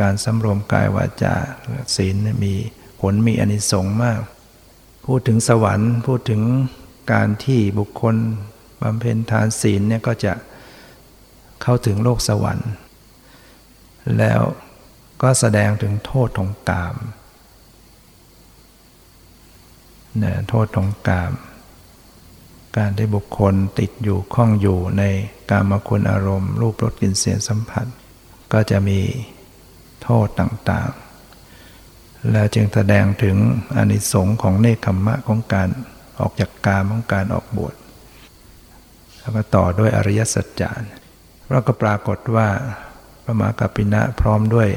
[0.01, 1.35] การสำรวมกายวาจา
[1.97, 2.55] ศีลมี
[3.01, 4.21] ผลมีอนิสงส์มาก
[5.07, 6.43] พูดถึงสวรรค์ พูดถึง
[7.13, 8.17] การที่บุคคล
[8.83, 10.33] บำเพ็ญทานศีลเนี่ยก็จะ
[11.63, 12.71] เข้าถึงโลกสวรรค์
[14.19, 14.41] แล้ว
[15.23, 16.97] ก็แสดงถึงโทษของกาม
[20.19, 21.33] เนี่ยโทษของกาม
[22.77, 25.03] การที่บุคคลติดอยู่ข้องอยู่ใน
[25.51, 27.87] กามคุณอารมณ์ รูปรสกลิ่นเสียงสัมผัส
[28.53, 29.01] ก็จะมี
[30.03, 33.37] โทษต่างๆ แล้วจึงแสดงถึง
[33.77, 35.69] อนิสงค์ของเนคขมมะของการ
[36.21, 37.75] ออกจากกามของการออกบวช
[39.23, 40.83] แล้วก็ต่อด้วยอริยสัจจาน
[41.51, 42.49] แล้วก็ปรากฏว่า
[43.25, 44.69] พระมหากัปปินะพร้อมด้วย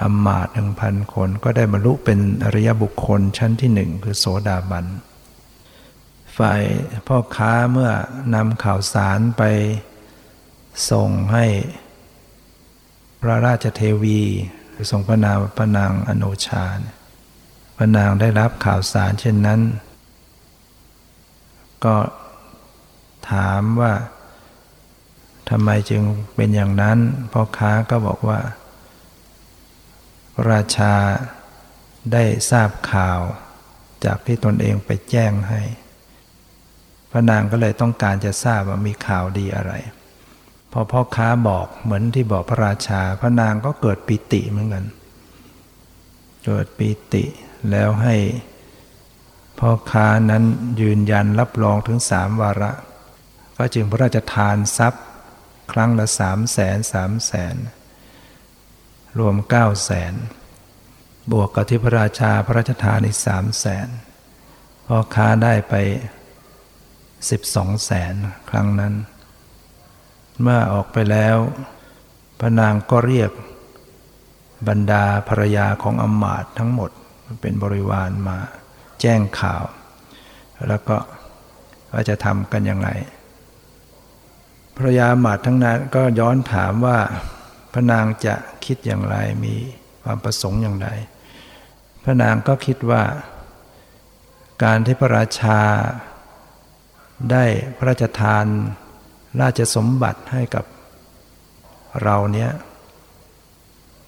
[0.00, 4.86] อมมาตหนึ่งพันคน ก็ได้บรรลุเป็นอริยบุคคลชั้นที่หนึ่งคือโสดาบัน
[6.36, 6.62] ฝ่าย
[7.06, 7.90] พ่อค้าเมื่อ
[8.34, 9.42] นำข่าวสารไป
[10.90, 11.44] ส่งให้
[13.20, 14.20] พระราชเทวี
[14.70, 16.66] หรือส่งพระนางพระนางอโนชา
[17.76, 19.60] พระนางได้รับข่าวสารเช่นนั้น
[21.84, 21.96] ก็
[23.30, 23.92] ถามว่า
[25.50, 26.02] ทำไมจึง
[26.34, 26.98] เป็นอย่างนั้น
[27.32, 28.40] พ่อค้าก็บอกว่า
[30.50, 30.94] ราชา
[32.12, 33.20] ได้ทราบข่าว
[34.04, 35.62] จากที่ตนเองไปแจ้งให้
[37.10, 39.72] พระนางก็เลยต้องการจะทราบว่ามีข่าวดีอะไร
[40.72, 44.84] พอพ่อค้าบอกเหมือนที่บอกพระราชา พระนางก็เกิดปิติเหมือนกัน
[46.46, 47.24] เกิดปิติ
[47.70, 48.16] แล้วให้
[49.58, 50.42] พ่อค้านั้น
[50.80, 52.70] ยืนยันรับรองถึงสามวาระ
[53.56, 55.04] ก็จึงพระราชทานทรัพย์
[55.72, 57.56] ครั้งละสามแสนสามแสน
[59.18, 60.14] รวมเก้าแสน
[61.32, 63.88] บวกกับที่พระราชาพระราชทานอีกสามแสน
[64.86, 65.74] พ่อค้าได้ไป
[67.30, 68.14] สิบสองแสน
[68.50, 68.94] ครั้งนั้น
[70.40, 71.36] เมื่อออกไปแล้ว
[72.38, 73.30] พระนางก็เรียก
[74.68, 76.90] บรรดาภรรยาของอมมาตทั้งหมด
[77.40, 78.38] เป็นบริวารมา
[79.00, 79.64] แจ้งข่าว
[80.68, 80.96] แล้วก็
[81.92, 82.88] ว่าจะทำกันยังไง
[84.76, 86.98] ภรรยาหมาดทั้งนั้นก็ย้อนถามว่า
[87.72, 89.54] พระนางจะคิดอย่างไรมี
[90.02, 90.88] ความประสงค์อย่างไร
[92.04, 93.02] พระนางก็คิดว่า
[94.64, 95.60] การที่พระราชา
[97.30, 97.44] ได้
[97.76, 98.44] พระราชทาน
[99.40, 100.64] ราชสมบัติให้กับ
[102.02, 102.50] เราเนี้ย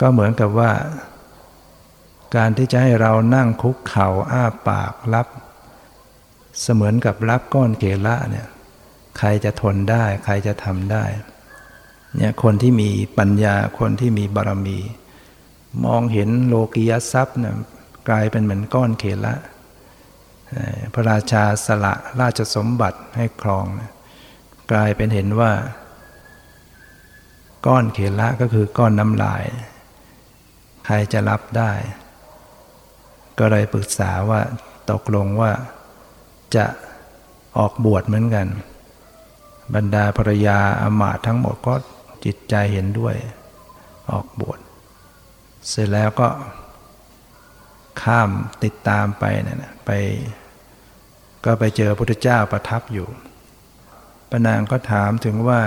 [0.01, 0.73] ก็เหมือนกับว่า
[2.37, 5.27] การที่จะให้เรานั่งคุกเข่าอ้าปากรับ
[6.63, 8.49] เสมือนกับรับก้อนเกละเนี่ย
[9.19, 11.05] ใครจะทนได้ ใครจะทำได้
[12.17, 14.79] เนี่ยคนที่มีปัญญาคนที่มีบารมี
[15.85, 17.57] มองเห็นโลกียทรัพย์นะ
[18.09, 19.35] กลายเป็นเหมือนก้อนเขละ
[20.95, 23.67] พระราชาสละราชสมบัติให้ครอง
[24.73, 25.53] กลายเป็นเห็นว่า
[27.67, 29.45] ก้อนเขละก็คือก้อนน้ำลาย
[30.87, 31.73] ใครจะรับได้
[33.39, 34.41] ก็เลยปรึกษาว่า
[34.91, 35.53] ตกลงว่า
[36.57, 36.67] จะ
[37.59, 38.47] ออกบวชเหมือนกัน
[39.75, 41.75] บรรดาภรรยาอมาตทั้งหมดก็
[42.25, 43.15] จิตใจเห็นด้วย
[44.11, 44.59] ออกบวช
[45.69, 46.29] เสร็จแล้วก็
[48.03, 48.31] ข้าม
[48.65, 49.91] ติดตามไปนะ่ะไป
[51.45, 53.09] ก็ไปเจอพระพุทธเจ้าประทับอยู่
[54.31, 55.61] ปนางก็ถามถึงว่า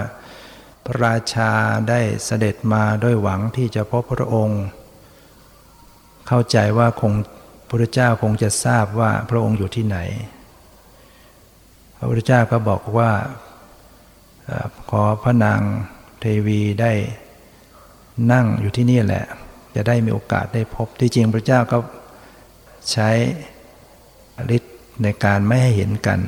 [0.86, 1.52] พระราชา
[1.90, 4.64] ได้เสด็จมาด้วยหวังที่จะพบพระองค์
[6.28, 9.98] เข้าใจว่าคงพระพุทธเจ้าคงจะทราบว่าพระองค์อยู่ที่ไหน
[11.98, 13.12] พระพุทธเจ้าก็บอกว่า
[14.90, 15.62] ขอพระนาง
[16.20, 16.92] เทวีได้
[18.32, 19.26] นั่งอยู่ที่นี่แหละ
[19.76, 21.78] จะได้มีโอกาสได้พบที่จริงพระเจ้าก็
[22.92, 23.10] ใช้
[24.56, 26.20] ฤทธิ์ในการไม่ให้เห็นกัน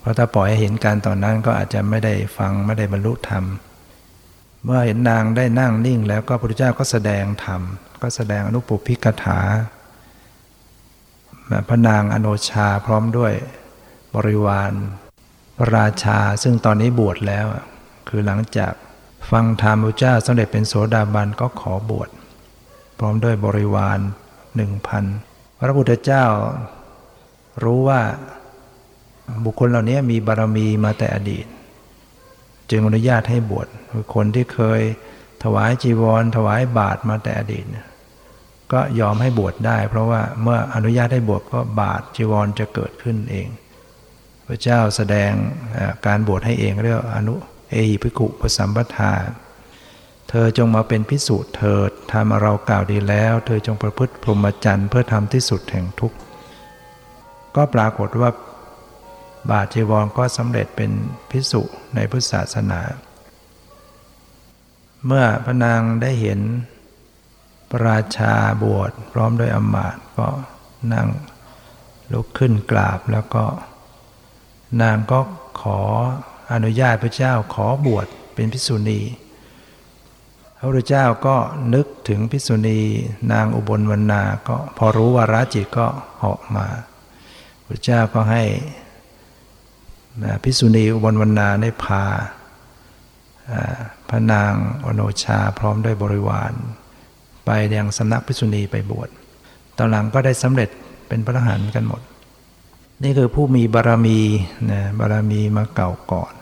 [0.00, 3.44] เพราะถ้าปล่อยให้เห็นกันตอนนั้นก็อาจจะไม่ได้ฟังไม่ได้บรรลุธรรม
[4.64, 7.60] เมื่อเห็นนางได้นั่งนิ่งแล้วก็พระเจ้าก็แสดงธรรม
[8.02, 9.40] ก็แสดงอนุปุพิกถา
[11.68, 13.32] พระนางอโนชาพร้อมด้วย
[14.14, 14.72] บริวาร
[15.74, 17.46] ราชาซึ่งตอนนี้บวชแล้ว
[18.08, 18.72] คือหลังจาก
[19.30, 22.08] ฟังธรรมพระเจ้าสำเร็จเป็นโสดาบันก็ขอบวช
[22.98, 23.98] พร้อมด้วยบริวาร
[24.56, 25.04] หนึ่งพัน
[25.58, 26.24] พระพุทธเจ้า
[27.64, 28.00] รู้ว่า
[29.44, 31.46] บุคคลเหล่านี้มีบารมีมาแต่อดีต
[32.70, 33.68] จึงอนุญาตให้บวช
[34.14, 34.80] คนที่เคย
[35.42, 37.64] ถวายจีวร ถวายบาตรมาแต่อดีต
[38.72, 43.48] ก็ยอมให้บวชได้ เพราะว่าเมื่ออนุญาตให้บวชก็บาตรจีวรจะเกิดขึ้นเอง
[44.52, 45.32] พระเจ้าแสดง
[46.06, 47.34] การบวชให้เองเรียกอนุ
[47.70, 49.12] เอหิภิกุปสัมปทา
[50.28, 56.18] เธอจงมาเป็นพิสูจน์เถิดทำเรากล่าวดีแล้ว เธอจงประพฤติพรหมจรรย์เพื่อทำที่สุดแห่งทุกข์
[57.56, 58.30] ก็ปรากฏว่า
[59.50, 60.90] บาทจีวรก็สำเร็จเป็น
[61.30, 61.62] พิสุ
[61.94, 62.80] ในพุทธศาสนา
[65.06, 66.40] เมื่อพระนางได้เห็น
[67.70, 70.28] พระราชาบวชพร้อมด้วยอมาตย์ก็
[70.92, 71.08] นั่ง
[72.12, 73.44] ลุกขึ้นกราบแล้วก็
[74.82, 75.20] นางก็
[75.60, 75.78] ขอ
[76.52, 79.00] อนุญาตพระเจ้าขอบวชเป็นพิสุณี
[80.56, 81.36] พระพุทธเจ้าก็
[81.74, 82.78] นึกถึงพิสุณี
[83.32, 85.86] นางอุบลวรรณาก็พอรู้ว่าราจิตก็
[86.18, 86.66] เหาะมา
[87.66, 88.42] พระเจ้าก็ให้
[90.44, 92.04] พิสุณีอุบลวรรณาได้พา
[94.08, 94.52] พระนาง
[94.84, 96.52] อโนชาพร้อมด้วยบริวาร
[97.44, 99.08] ไปยังสำนักพิสุณีไปบวช
[99.76, 100.68] ตอนหลังก็ได้สำเร็จ
[101.08, 102.02] เป็นพระอรหันต์กันหมด
[103.02, 104.20] นี่คือผู้มีบารมี
[104.70, 106.32] นะบารมีมาเก่าก่อน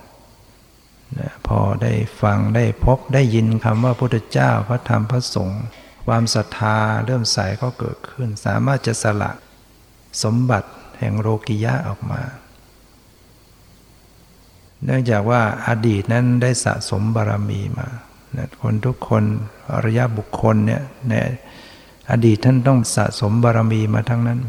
[1.19, 1.93] นะพอได้
[2.23, 5.63] ฟังได้พบได้ยินคำว่าพุทธเจ้าพระธรรมพระสงฆ์
[6.07, 9.31] ความศรัทธาเริ่มใสก็เกิดขึ้น สามารถจะสละ
[10.23, 10.69] สมบัติ
[10.99, 12.23] แห่งโลกิยะออกมา
[14.85, 17.89] เนื่องจากว่าอดีตนั้นได้สะสมบารมีมา
[18.63, 19.25] คนทุกคน
[19.73, 21.13] อริยบุคคลเนี่ยใน
[22.11, 24.41] อดีตท่านต้องสะสมบารมีมาทั้งนั้น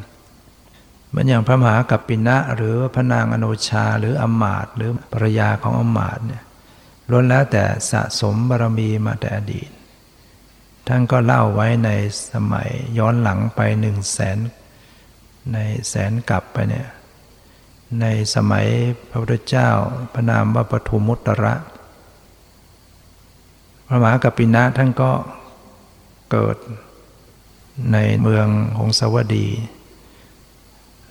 [1.10, 6.43] เหมือนอย่างพระมหากัปปินะ หรือพระนางอโนชาหรืออมาตหรือภรรยาของอมาตเนี่ย
[7.10, 9.69] ล้วนแล้วแต่สะสมบารมีมาแต่อดีต
[10.88, 11.89] ท่านก็เล่าไว้ใน
[12.32, 14.38] สมัยย้อนหลังไปหนึ่งแสน
[15.54, 16.88] ในแสนกลับไปเนี่ย
[18.02, 18.67] ในสมัย
[19.10, 19.69] พระพุทธเจ้า
[20.13, 21.56] พระนามว่าปทุมุตระ
[23.88, 25.12] พระมหากัปปินะท่านก็
[26.32, 26.58] เกิด
[27.93, 29.48] ในเมืองหงสาวดี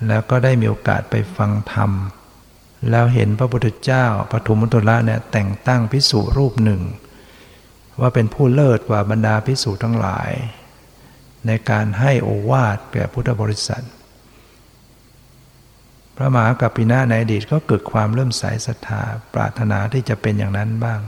[0.07, 1.91] แล้วก็ได้มีโอกาสไปฟังธรรม
[2.91, 6.83] แล้วเห็นพระพุทธเจ้าปฐุมมตุละเนี่ยแต่งตั้งพิสุรูปหนึ่ง
[8.01, 10.31] ว่าเป็นผู้เลิศกว่าบรรดาพิสุทั้งหลาย
[11.47, 13.85] ในการให้โอวาทแก่พุทธบริษัท
[16.17, 19.03] พระมหากัปปินะในอดีตก็เกิดความเริ่มใสศรัทธา
[19.35, 21.01] ปรารถนาที่จะเป็นอย่างนั้นบ้าง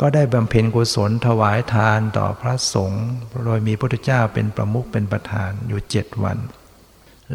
[0.00, 3.04] ก็ได้บำเพ็ญกุศลถวายทานต่อพระสงฆ์
[3.44, 6.38] โดยมีพระพุทธเจ้าเป็นประมุขเป็นประธานอยู่เจ็ดวัน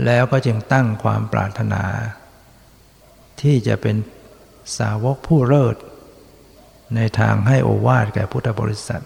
[0.06, 1.84] แล้วก็จึงตั้งความปรารถนา
[3.41, 3.95] ที่จะเป็น
[4.77, 5.75] สาวกผู้เลิศ
[6.95, 9.04] ในทางให้โอวาทแก่พุทธบริษัท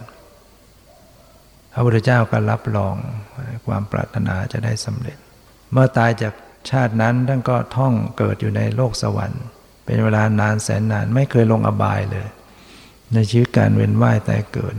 [1.74, 2.96] พระพุทธเจ้าก็รับรอง
[3.66, 5.18] ความปรารถนาจะได้สำเร็จ
[5.72, 6.34] เมื่อตายจาก
[6.70, 9.44] ชาตินั้นท่านก็ท่องเกิดอยู่ในโลกสวรรค์
[9.86, 12.28] เป็นเวลานานแสนนานไม่เคยลงอบายเลย
[13.14, 14.76] ในชีวิตการเวียนว่ายตายเกิด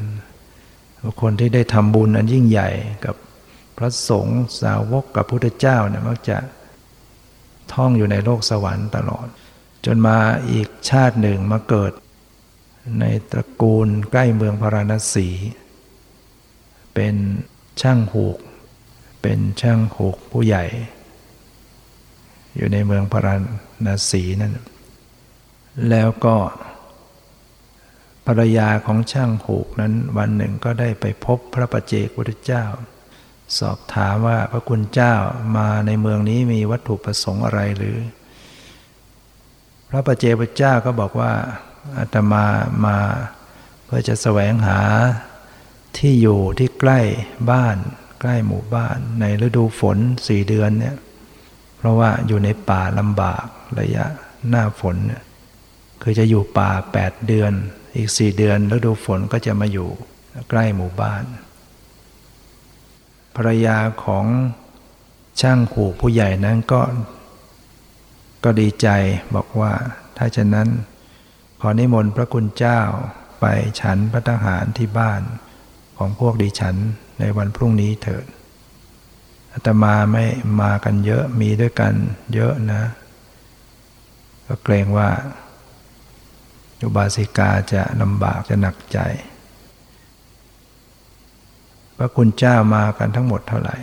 [1.22, 2.70] คนที่ได้ทำบุญอันยิ่งใหญ่
[3.04, 3.16] กับ
[3.78, 6.38] พระสงฆ์สาวกกับพุทธเจ้าเนี่ยมักจะ
[7.72, 9.26] ท่องอยู่ในโลกสวรรค์ตลอด
[9.84, 10.18] จนมา
[10.50, 11.92] อีกชาติหนึ่งมาเกิด
[13.00, 15.28] ในตระกูลใกล้เมืองพาราณสี
[16.94, 17.14] เป็น
[17.80, 18.38] ช่างหูก
[19.22, 20.64] เป็นช่างหูกผู้ใหญ่
[22.56, 23.34] อยู่ในเมืองพารา
[23.86, 24.52] ณสีนั่น
[25.90, 26.36] แล้วก็
[28.26, 32.64] ภรรยาของช่างหูกนั้นวันหนึ่งก็ได้ไปพบพระประเจกพุทธเจ้า
[33.58, 35.14] สอบถามว่าพระคุณเจ้า
[35.56, 37.98] มาในเมืองนี้มีวัตถุประสงค์อะไรหรือ
[39.88, 41.32] พระประเจพุทธเจ้าก็บอกว่า
[41.98, 42.46] อาตมา
[42.86, 42.98] มา
[43.84, 44.80] เพื่อจะแสวงหา
[45.96, 47.00] ที่อยู่ที่ใกล้
[47.50, 47.76] บ้าน
[48.20, 50.96] ใกล้หมู่บ้าน ในฤดูฝนสี่เดือนเนี่ย
[51.76, 53.44] เพราะว่าอยู่ในป่าลำบาก
[53.80, 54.04] ระยะ
[54.48, 55.22] หน้าฝนเนี่ย
[56.02, 57.52] คือจะอยู่ป่าแปดเดือน
[57.96, 59.88] อีกสี่เดือนฤดูฝนก็จะมาอยู่
[60.50, 61.22] ใกล้หมู่บ้าน
[63.36, 64.26] ภรรยาของ
[65.40, 66.80] ช่างผูกผู้ใหญ่นั้นก็
[68.44, 68.88] ก็ดีใจ
[69.34, 69.72] บอกว่า
[70.16, 70.68] ถ้าฉะนั้น
[71.60, 72.80] ขอนิมนต์พระคุณเจ้า
[73.40, 73.44] ไป
[73.80, 75.22] ฉันพระทหารที่บ้าน
[75.98, 76.76] ของพวกดิฉัน
[77.18, 78.26] ในวันพรุ่งนี้เถิด
[79.52, 80.24] อาตมาไม่
[80.60, 81.94] มากันเยอะมีด้วยกัน
[82.34, 82.82] เยอะนะ
[84.46, 85.10] ก็เกรงว่า
[86.82, 88.98] อุบาสิกาจะลำบากจะหนักใจ
[91.96, 93.76] พระคุณเจ้ามากันทั้งหมดเท่าไหร่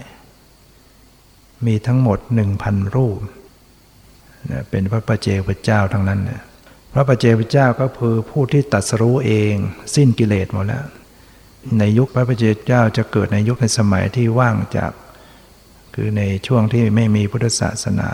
[1.66, 3.20] มีทั้งหมดหนึ่งพันรูป
[4.70, 6.42] เป็นพระประเจพระเจ้าทั้งนั้นเนี่ย
[6.94, 9.56] พระประเจพระเจ้าก็คือผู้ที่ตัดสรู้เอง
[9.96, 10.86] สิ้นกิเลสหมดแล้ว
[11.80, 14.92] ในยุคพระประเจเจ้าจะเกิดในยุคในสมัยที่ว่างจาก
[15.96, 18.10] คือในช่วงที่ไม่มีพุทธศาสนา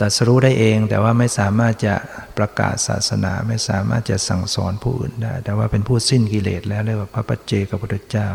[0.00, 1.94] ตัดสรู้ได้เองแต่ว่าไม่สามารถจะ
[2.38, 8.28] ประกาศศาสนาไม่สามารถจะสั่งสอนผู้อื่นได้ แต่ว่าเป็นผู้สิ้นกิเลสแล้วเรียกว่าพระปัจเจกพุทธเจ้า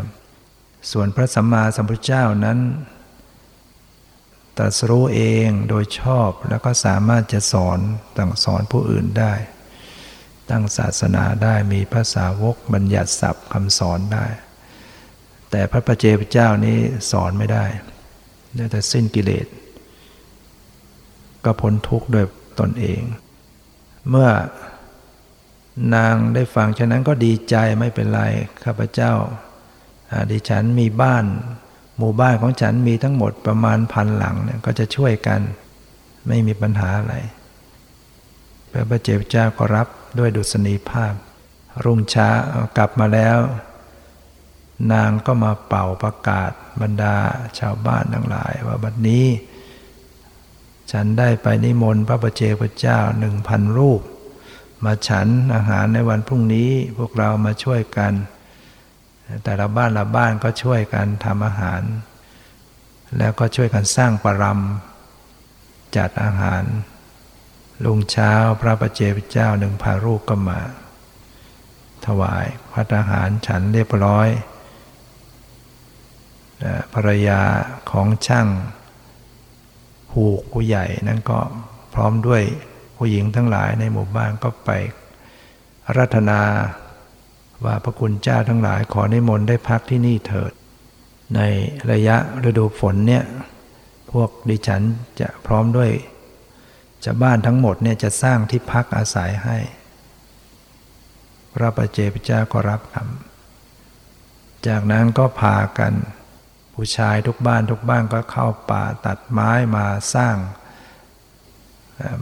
[0.92, 2.58] ส่วนพระสัมมาสัมพุทธเจ้านั้น
[4.58, 7.78] ตัดสรู้เองโดยชอบแล้วก็สามารถจะสอน
[8.16, 9.32] ตั้งสอนผู้อื่นได้
[10.50, 14.26] ตั้งศาสนาได้มีภาษาวกบัญญัติศัพท์คำสอนได้
[15.50, 16.78] แต่พระปัจเจกเจ้านี้
[17.10, 17.64] สอนไม่ได้
[18.56, 19.46] ได้แต่สิ้นกิเลส
[21.44, 22.26] ก็พ้นทุกข์โดย
[22.60, 23.02] ตนเอง
[24.10, 24.30] เมื่อ
[25.94, 28.22] นางได้ฟังฉะนั้นก็ดีใจไม่เป็นไร
[28.64, 29.12] ข้าพเจ้า
[30.30, 31.24] ดิฉันมีบ้าน
[31.98, 35.40] หมู่บ้านของฉันมีทั้งหมดประมาณพันหลังเนี่ยก็จะช่วยกัน
[36.28, 37.14] ไม่มีปัญหาอะไร
[38.70, 39.88] พระประเจ้าเจ้าก็รับ
[40.18, 41.14] ด้วยดุษณีภาพ
[41.84, 42.30] รุ่งเช้า
[42.76, 43.38] กลับมาแล้ว
[44.92, 46.50] นางก็มาเป่าประกาศ
[46.80, 47.16] บรรดา
[47.58, 49.26] ชาวบ้านทั้งหลาย ว่าบัดนี้
[50.92, 54.00] ฉันได้ไปนิมนต์พระประเจ้าเจ้าหนึ่งพันรูป
[54.84, 58.12] มาฉันอาหารในวันพรุ่งนี้พวกเรามาช่วยกัน
[59.44, 61.82] แต่ละบ้านละบ้านก็ช่วยกันทำอาหาร
[63.18, 66.62] แล้วก็ช่วยกันสร้างปรำจัดอาหาร
[67.84, 70.60] ลุงเช้าพระประเจ้าเจ้าหนึ่งพันรูปก็มา
[72.06, 74.28] ถวายพัฒอาหารฉันเรียบร้อย
[76.94, 77.40] ภรรยา
[77.90, 78.48] ของช่าง
[80.10, 81.38] ผูกผู้ใหญ่นั้นก็
[81.94, 82.42] พร้อมด้วย
[82.96, 84.70] ผู้หญิงทั้งหลายในหมู่บ้านก็ไป
[85.96, 86.40] รัตนา
[87.64, 90.52] ว่าพระคุณเจ้าทั้งหลายขอนิมนต์ได้พักที่นี่เถิด
[91.36, 91.40] ใน
[91.90, 92.16] ระยะ
[92.48, 93.24] ฤดูฝนเนี่ย
[94.12, 94.82] พวกดิฉัน
[95.20, 95.90] จะพร้อมด้วย
[97.04, 99.58] จะบ้านทั้งหมดเนี่ยจะสร้างที่พักอาศัยให้
[101.54, 105.92] พระประเจพเจ้าก็รับคำจากนั้นก็พากัน
[106.74, 110.36] ผู้ชายทุกบ้านทุกบ้านก็เข้าป่าตัดไม้มาสร้าง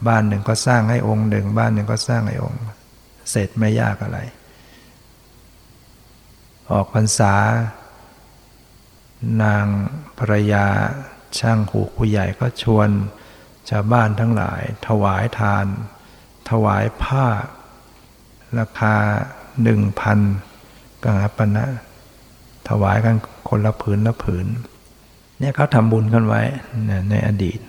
[0.07, 2.61] บ้านหนึ่งก็สร้างให้องค์หนึ่งบ้านหนึ่งก็สร้างให้องค์
[3.31, 4.19] เสร็จไม่ยากอะไร
[6.73, 7.35] ออกพรรษา
[9.43, 9.65] นาง
[10.17, 10.65] ภรรยา
[11.39, 12.89] ช่างหูผู้ใหญ่ก็ชวน
[13.69, 15.65] ชาวบ้านทั้งหลาย ถวายทาน
[16.49, 17.25] ถวายผ้า
[18.59, 18.95] ราคา
[19.63, 20.19] หนึ่งพัน
[21.03, 21.65] กังปณะ
[22.69, 23.15] ถวายกัน
[23.49, 24.47] คนละผืนละผืน
[25.39, 26.41] เนี่ยเขาทำบุญกันไว้
[27.09, 27.59] ในอดีต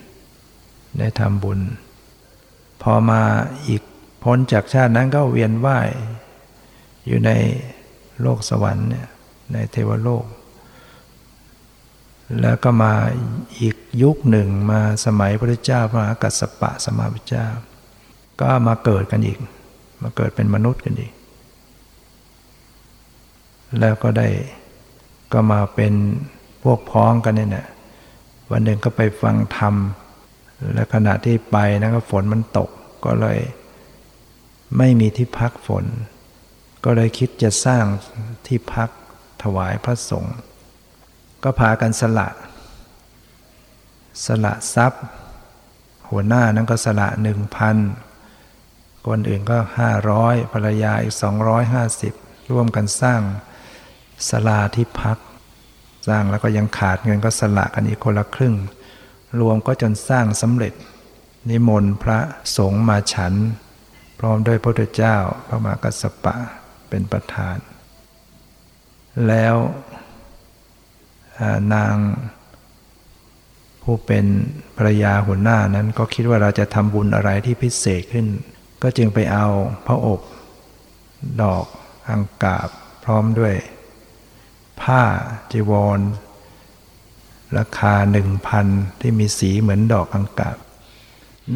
[0.99, 1.61] ได้ทำบุญ
[2.83, 3.23] พอมา
[3.69, 3.83] อีก
[4.23, 5.89] พ้นจากชาตินั้นก็เวียนว่าย
[7.07, 7.31] อยู่ใน
[8.23, 9.09] โลกสวรรค์เนี่ย
[9.53, 10.25] ในเทวโลก
[12.41, 12.93] แล้วก็มา
[13.61, 17.47] อีกยุคหนึ่งมาสมัยพระเจ้าพระกัสสปะสมาพุทธเจ้า
[18.41, 19.39] ก็มาเกิดกันอีก
[20.03, 21.13] มาเกิดเป็นมนุษย์กันอีก
[23.81, 24.29] แล้วก็ได้
[25.33, 25.95] ก็มาเป็น
[26.63, 27.67] พวกพ้องกันเนี่ยนะ
[28.51, 29.75] วันหนึ่งก็ไปฟังธรรม
[30.73, 32.71] และขณะที่ไปนะก็ฝนมันตก
[33.05, 33.39] ก็เลย
[34.79, 35.85] ไม่มีที่พักฝน
[36.85, 37.85] ก็เลยคิดจะสร้าง
[38.47, 38.91] ที่พัก
[39.43, 40.37] ถวายพระสงฆ์
[41.45, 42.29] ก็พากันสละ
[44.27, 45.05] สละทรัพย์
[46.11, 47.77] หัวหน้านั้นก็สละหนึ่งพัน
[49.07, 52.13] คนอื่นก็ห้าร้อยภรรยาอีกสองร้อยห้าสิบ
[52.53, 53.21] ร่วมกันสร้าง
[54.29, 55.19] สลาที่พัก
[56.09, 58.55] สร้างแล้วก็ยังขาดเงินก็สละกันอีกคนละครึ่ง
[59.41, 60.75] รวมก็จนสร้างสำเร็จ
[61.51, 62.19] นิมนต์พระ
[62.57, 63.35] สงฆ์มาฉัน
[64.19, 65.17] พร้อมด้วยพระพุทธเจ้า
[65.47, 66.35] พระมหากัสสปะ
[66.95, 67.59] เป็นประธาน
[69.29, 69.57] แล้ว
[71.75, 71.95] นาง
[73.83, 74.27] ผู้เป็น
[74.77, 78.27] ภรยาหัวหน้านั้นก็คิดว่าเราจะทำบุญอะไรที่พิเศษขึ้น
[78.83, 79.47] ก็จึงไปเอา
[79.87, 80.21] พระอบ
[81.43, 81.65] ดอก
[82.11, 82.69] อังกาบ
[83.05, 83.55] พร้อมด้วย
[84.81, 85.03] ผ้า
[85.53, 86.01] จีวร
[87.59, 88.67] ราคาหนึ่งพัน
[89.01, 90.57] ที่มีสีเหมือนดอกอังกาบ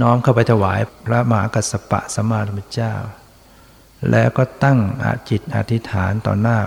[0.01, 2.95] น้อมเข้าไปถวายพระมหากัสสปะสัมมาธเจ้า
[4.11, 6.59] แล้วก็ตั้งอาจิตอธิษฐานต่อหน้า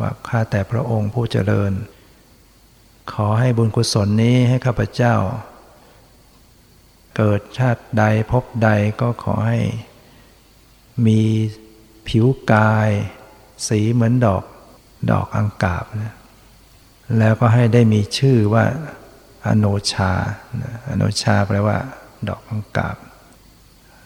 [0.00, 1.72] ว่าข้าแต่พระองค์ผู้เจริญ
[3.12, 5.14] ขอให้บุญกุศลนี้ให้ข้าพเจ้า
[7.16, 8.68] เกิดชาติใดพบใด
[9.00, 9.58] ก็ขอให้
[11.06, 11.20] มี
[12.08, 12.90] ผิวกาย
[13.68, 14.44] สีเหมือนดอก
[15.10, 16.14] ดอกอังกาบนะ
[17.18, 18.64] แล้วก็ให้ได้มีชื่อว่า
[19.46, 20.12] อโนชา
[20.88, 21.78] อโนชาแปลว่า
[22.28, 22.96] ดอกอังกาบ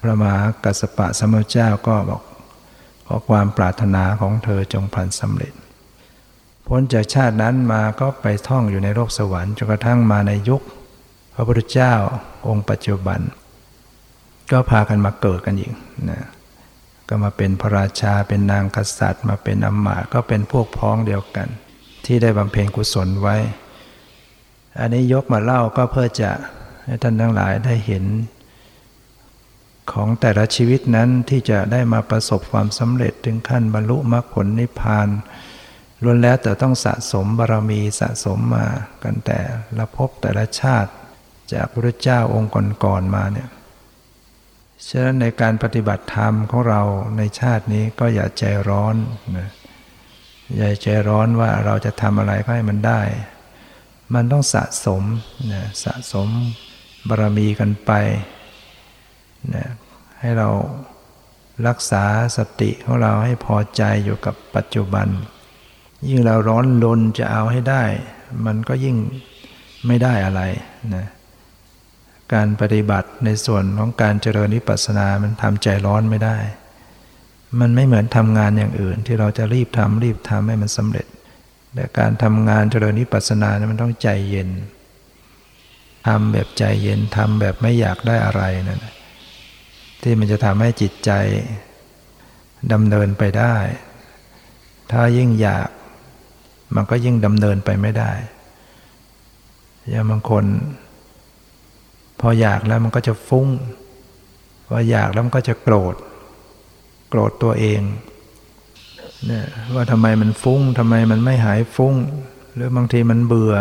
[0.01, 2.23] พระมหากัสปะสมเจ้าก็บอก
[3.13, 5.53] อความปรารถนาของเธอจงพันสำเร็จ
[6.67, 10.63] พ้นจากชาตินั้นมาก็ไปท่องอยู่ในโลกสวรรค์จนกระทั่งมาในยุค
[11.35, 11.95] พระพุทธเจ้า
[12.49, 13.21] องค์ปัจจุบัน
[14.51, 15.73] ก็พากันมาเกิดกันอีก
[16.11, 16.21] นะ
[17.09, 21.49] ก็มาเป็นพระราชาเป็นนางกษัตริย์ มาเป็นอมมาก็เป็นพวกพ้องเดียวกัน
[22.07, 23.37] ที่ได้บำเพ็ญกุศลไว้
[24.79, 26.31] อันนี้ยกมาเล่าก็เพื่อจะ
[26.85, 28.05] ให้ท่านทั้งหลายได้เห็น
[29.91, 35.09] ของแต่ละชีวิตนั้นที่จะได้มาประสบความสำเร็จถึงขั้นบรรลุมรรคผลนิพพาน
[36.03, 38.66] ล้วนแล้วแต่ต้องสะสมบารมีสะสมมา
[39.03, 39.41] กันแต่
[39.78, 40.91] ละภพแต่ละชาติ
[41.53, 42.53] จากพระเจ้าองค์
[42.85, 43.49] ก่อนๆมาเนี่ย
[44.89, 46.83] ฉะนั้นในการปฏิบัติธรรมของเรา
[47.16, 48.95] ในชาตินี้ก็อย่าใจร้อน
[49.39, 49.49] นะ
[50.57, 53.01] อย่าใจร้อนว่าเราจะทำอะไรก็ให้มันได้
[54.14, 55.03] มันต้องสะสม
[55.53, 56.28] นะสะสม
[57.09, 57.93] บารมีกันไป
[59.55, 59.66] นะ
[60.20, 60.49] ให้เรา
[61.66, 62.05] รักษา
[62.36, 65.09] สติของเราให้พอใจอยู่กับปัจจุบัน
[66.09, 67.82] ยิ่งเราร้อนรนจะเอาให้ได้
[68.47, 68.97] มันก็ยิ่ง
[69.86, 70.43] ไม่ได้อะไร
[70.95, 71.07] นะ
[72.34, 76.36] การปฏิบัติในส่วนของการเจริญนิพพานามันทำใจร้อนไม่ได้
[77.61, 81.07] มันไม่เหมือนทำงานอย่างอื่น ที่เราจะรีบทำรีบทำให้มันสำเร็จ
[81.74, 84.51] แต่การทำงานเจริญนิพพานาเนี่ยมันต้องใจเย็น
[86.07, 88.80] ทำแบบใจเย็นทำแบบไม่อยากได้อะไรนั่น
[90.03, 91.11] ที่มันจะทำให้จิตใจ
[92.72, 93.57] ดำเนินไปได้
[94.92, 95.68] ถ้ายิ่งอยาก
[96.74, 98.12] มันก็ยิ่งดำเนินไปไม่ได้
[99.88, 100.44] อย่างบางคน
[102.20, 103.48] พออยากแล้วมันก็จะฟุ้ง
[104.66, 105.94] พออยากแล้วมันก็จะโกรธ
[107.11, 107.80] โกรธตัวเอง
[109.26, 111.94] เนี่ยว่าทำไมมันฟุ้งทำไมมันไม่หายฟุ้ง
[112.55, 113.55] หรือบางทีมันเบื่อ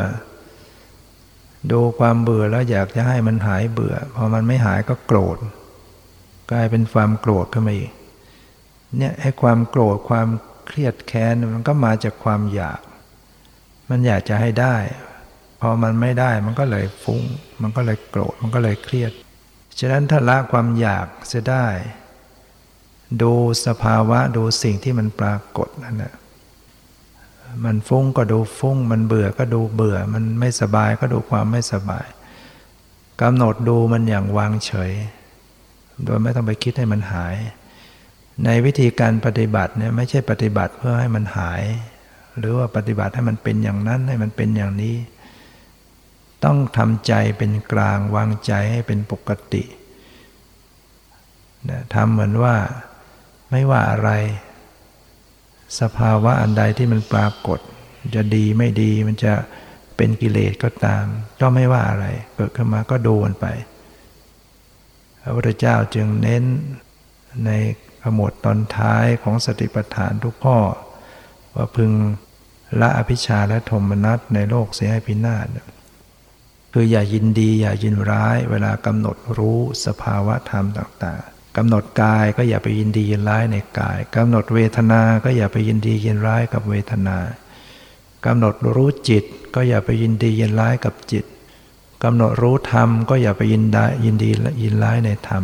[1.71, 5.37] ดูความเบื่อแล้วอยากจะให้มันหายเบื่อ พอมันไม่หายก็โกรธ
[6.51, 7.91] กลายเป็นความโกรธขึ้นมาอีก
[8.97, 10.27] เนี่ยให้ความโกรธความ
[10.65, 12.79] เครียดแค้นมันก็มาจากความอยาก
[13.89, 14.75] มันอยากจะให้ได้
[15.59, 17.23] พอมันไม่ได้มันก็เลยฟุง้ง
[17.61, 19.11] มันก็เลยโกรธมันก็เลยเครียด
[19.79, 21.67] ฉะนั้นถ้าละความอยากจะได้
[23.21, 23.33] ดู
[23.65, 26.13] สภาวะดูสิ่งที่มันปรากฏนั่นแหละ
[27.63, 32.07] มันฟุ้งก็ดูฟุ้ง มันเบื่อก็ดูเบื่อ มันไม่สบายก็ดูความไม่สบาย
[33.21, 34.91] กำหนดดูมันอย่างวางเฉย
[36.05, 37.35] โดยไม่ต้องไปคิดให้มันหาย
[38.45, 41.61] ในวิธีการปฏิบัติเนี่ยไม่ใช่ปฏิบัติเพื่อให้มันหาย
[42.39, 44.95] หรือว่าปฏิบัติให้มันเป็นอย่างนั้นให้มันเป็นอย่างนี้
[46.45, 49.63] ต้องทำใจเป็นกลางวางใจให้เป็นปกติ
[51.93, 52.55] ทำเหมือนว่า
[53.51, 54.09] ไม่ว่าอะไร
[55.79, 57.59] สภาวะอันใดที่มันปรากฏ
[58.15, 59.33] จะดีไม่ดีมันจะ
[59.97, 61.05] เป็นกิเลสก็ตาม
[61.41, 63.45] ก็ไม่ว่าอะไร เกิดขึ้นมาก็ดูมันไป
[65.21, 66.43] พระพุทธเจ้าจึงเน้น
[67.45, 67.51] ใน
[68.03, 70.59] ขมวดตอนท้ายของสติปัฏฐานทุกข้อ
[71.55, 71.91] ว่าพึง
[72.79, 75.47] ละอภิชาและโทมนัสในโลกเสียให้พินาศ
[76.73, 87.17] คืออย่ายินดีอย่ายินร้ายเวลากำหนดรู้สภาวะธรรมต่างๆกำหนดกายก็อย่าไปยินดียินร้ายในกายกำหนดเวทนา ก็อย่าไปยินดียินร้ายกับเวทนา
[88.25, 89.23] กำหนดรู้จิต
[89.55, 91.25] ก็อย่าไปยินดียินร้ายกับจิต
[92.03, 94.29] กำหนดรู้ธรรมก็อย่าไปยินดายินดี
[94.63, 95.43] ยินร้ายในธรรม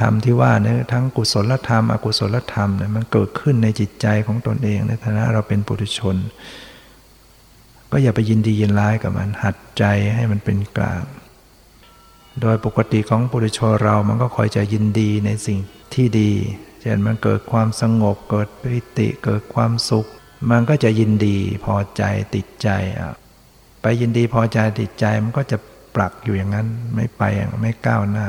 [0.00, 6.16] ธรรมที่ว่าเนี่ยทั้งกุศลธรรม อกุศลธรรมเนี่ยมันเกิดขึ้นในจิตใจของตนเองในฐานะเราเป็นปุถุชน
[7.90, 9.84] ก็อย่าไปยินดียินร้ายกับมัน หัดใจ
[10.14, 11.02] ให้มันเป็นกลาง
[12.40, 15.58] โดยปกติของปุถุชนเรามันก็คอยจะยินดีในสิ่ง
[15.94, 16.32] ที่ดี
[16.80, 20.06] เช่นมันเกิดความสงบเกิดปิติเกิดความสุข
[20.50, 22.02] มันก็จะยินดีพอใจ
[22.34, 22.68] ติดใจ
[23.00, 23.12] อะ
[23.82, 25.56] ไปยินดีพอใจติดใจมันก็จะ
[25.94, 27.22] ปรักอยู่อย่างนั้น ไม่ไป
[27.60, 28.28] ไม่ก้าวหน้า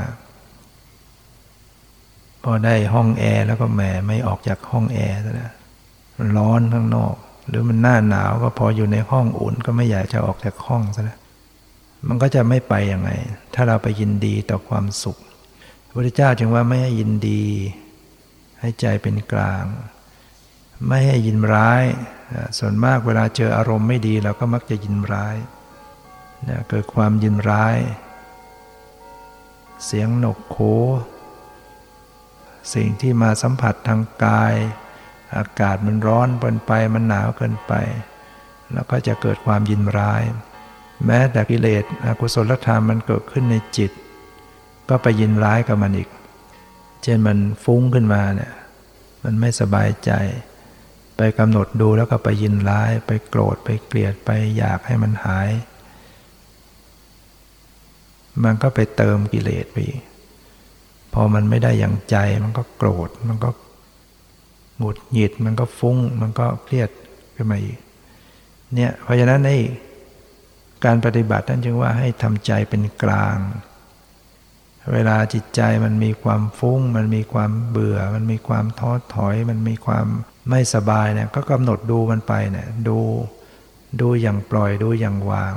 [2.43, 5.35] พอได้ห้องแอร์แล้วก็แหมไม่ออกจากห้องแอร์แล้ว
[6.37, 7.15] ร้อนข้างนอก
[7.47, 11.19] หรือมันหน้าหนาวก็พออยู่ในห้องอุ่นก็ไม่อยากจะออกจากห้องซะแล้ว
[12.07, 13.09] มันก็จะไม่ไปยังไง
[13.53, 15.17] ถ้าเราไปยินดีต่อความสุข
[15.87, 17.43] พระพุทธเจ้าจึงว่าไม่ให้ยินดี
[18.59, 19.65] ให้ใจเป็นกลาง
[20.87, 21.83] ไม่ให้ยินร้าย
[22.59, 25.35] ส่วนมากเวลาเจออารมณ์ไม่ดีเราก็มักจะยินร้าย
[26.69, 27.77] เกิดความยินร้าย
[29.85, 30.57] เสียงหนกโค
[32.73, 34.53] สิ่งที่มาสัมผัสทางกาย
[35.37, 37.73] อากาศมันร้อนเกินไปมันหนาวเกินไป
[38.73, 40.21] แล้วก็จะเกิดความยินร้าย
[41.05, 43.91] แม้แต่กิเลสอกุศลธรรมมันเกิดขึ้นในจิต
[44.89, 46.09] ก็ไปยินร้ายกับมันอีก
[47.03, 48.53] เช่นมันฟุ้งขึ้นมาเนี่ย
[49.23, 50.11] มันไม่สบายใจ
[51.17, 55.49] ไปกำหนดดูแล้วก็ไปยินร้าย ไปโกรธไปเกลียดไปอยากให้มันหาย
[58.43, 59.77] มันก็ไปเติมกิเลสไป
[61.13, 63.49] พอมันไม่ได้อย่างใจมันก็โกรธมันก็
[64.77, 66.89] หงุดหงิดมันก็ฟุ้ง มันก็เครียด
[67.35, 67.77] ขึ้นมาอีก
[68.75, 69.51] เนี่ยเพราะฉะนั้นใน
[70.85, 73.37] การปฏิบัติท่านจึงว่าให้ทำใจเป็นกลาง
[74.93, 80.07] เวลาจิตใจมันมีความฟุ้ง มันมีความเบื่อ มันมีความท้อถอย มันมีความ
[80.49, 82.99] ไม่สบายเนี่ยก็กำหนดดูมันไปเนี่ยดู
[84.01, 85.53] ดูอย่างปล่อยดูอย่างวาง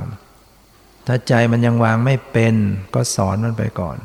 [1.07, 2.55] ถ้าใจมันยังวางไม่เป็น
[2.95, 3.97] ก็สอนมันไปก่อน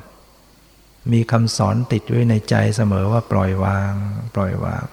[1.12, 3.92] มีคำสอนติดไว้ในใจเสมอว่าปล่อยวาง
[4.34, 4.84] ปล่อยวาง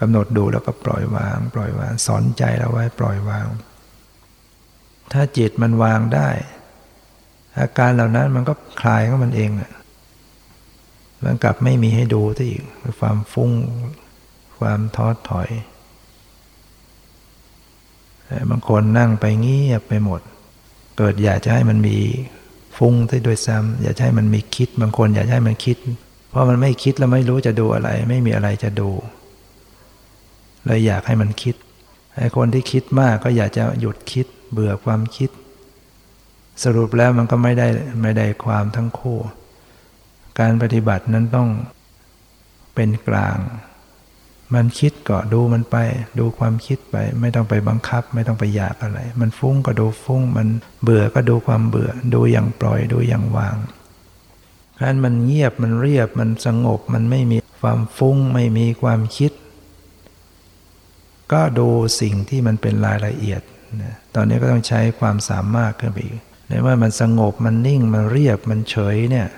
[0.00, 3.46] กำหนดดูแล้วก็ปล่อยวาง ปล่อยวาง สอนใจเราไว้ปล่อยวาง
[5.12, 6.28] ถ้าจิตมันวางได้
[7.58, 9.50] อาการเหล่านั้นมันก็คลายของมันเอง
[11.24, 12.62] มันกลับไม่มีให้ดูที่อีก
[13.00, 13.50] ความฟุ้ง
[14.64, 15.48] ความท้อถอย
[18.50, 20.20] บางคนนั่งไปเงียบไปหมด
[20.96, 21.96] เกิดอยากจะให้มันมี
[22.76, 25.76] ฟุ้งที่ด้วยซ้ำอยากให้มันมีคิด บางคนอยากให้มันคิด
[26.28, 28.90] เพราะมันไม่คิดแล้วไม่รู้จะดูอะไร ไม่มีอะไรจะดู
[30.64, 31.54] เลยอยากให้มันคิด
[32.16, 35.30] ไอ้คนที่คิดมากก็อยากจะหยุดคิด เบื่อความคิด
[36.64, 37.68] สรุปแล้วมันก็ไม่ได้
[38.02, 39.18] ไม่ได้ความทั้งคู่
[40.40, 41.48] การปฏิบัตินั้นต้อง
[42.74, 43.38] เป็นกลาง
[44.54, 45.76] มันคิดก็ดูมันไป
[46.18, 50.48] ดูความคิดไป ไม่ต้องไปบังคับ ไม่ต้องไปอยากอะไร มันฟุ้งก็ดูฟุ้ง มัน
[50.82, 53.56] เบื่อก็ดูความเบื่อ ดูอย่างปล่อยดูอย่างวาง
[54.80, 59.32] การมันเงียบมันเรียบมันสงบมันไม่มีความฟุ้งไม่มีความคิด
[61.32, 61.68] ก็ดู
[62.00, 63.42] สิ่งที่มันเป็นรายละเอียด
[63.82, 69.28] นะตอนนี้ก็ต้องใช้ความสามารถขึ้นไปอีกในว่ามันสงบมันนิ่งมันเรียบมันเฉยเนี่ย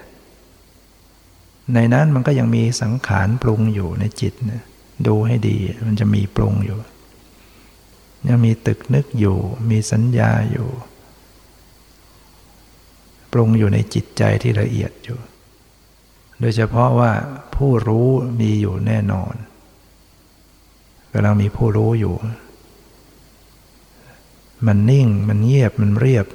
[1.74, 4.64] ในนั้นมันก็ยังมีสังขารปรุงอยู่ในจิตเนะ
[5.06, 6.78] ดูให้ดี มันจะมีปรุงอยู่
[8.28, 9.38] ยังมีตึกนึกอยู่
[9.70, 10.68] มีสัญญาอยู่
[13.32, 15.18] ปรุงอยู่ในจิตใจที่ละเอียดอยู่
[16.40, 17.12] โดยเฉพาะว่า
[17.54, 18.08] ผู้รู้
[18.40, 19.34] มีอยู่แน่นอน
[21.12, 22.14] กำลังมีผู้รู้อยู่
[24.66, 26.26] มันนิ่ง มันเงียบ มันเรียบ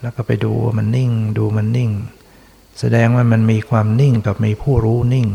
[0.00, 1.90] แล้วก็ไปดูมันนิ่ง ดูมันนิ่ง
[2.78, 5.28] แสดงว่ามันมีความนิ่งกับมีผู้รู้นิ่ง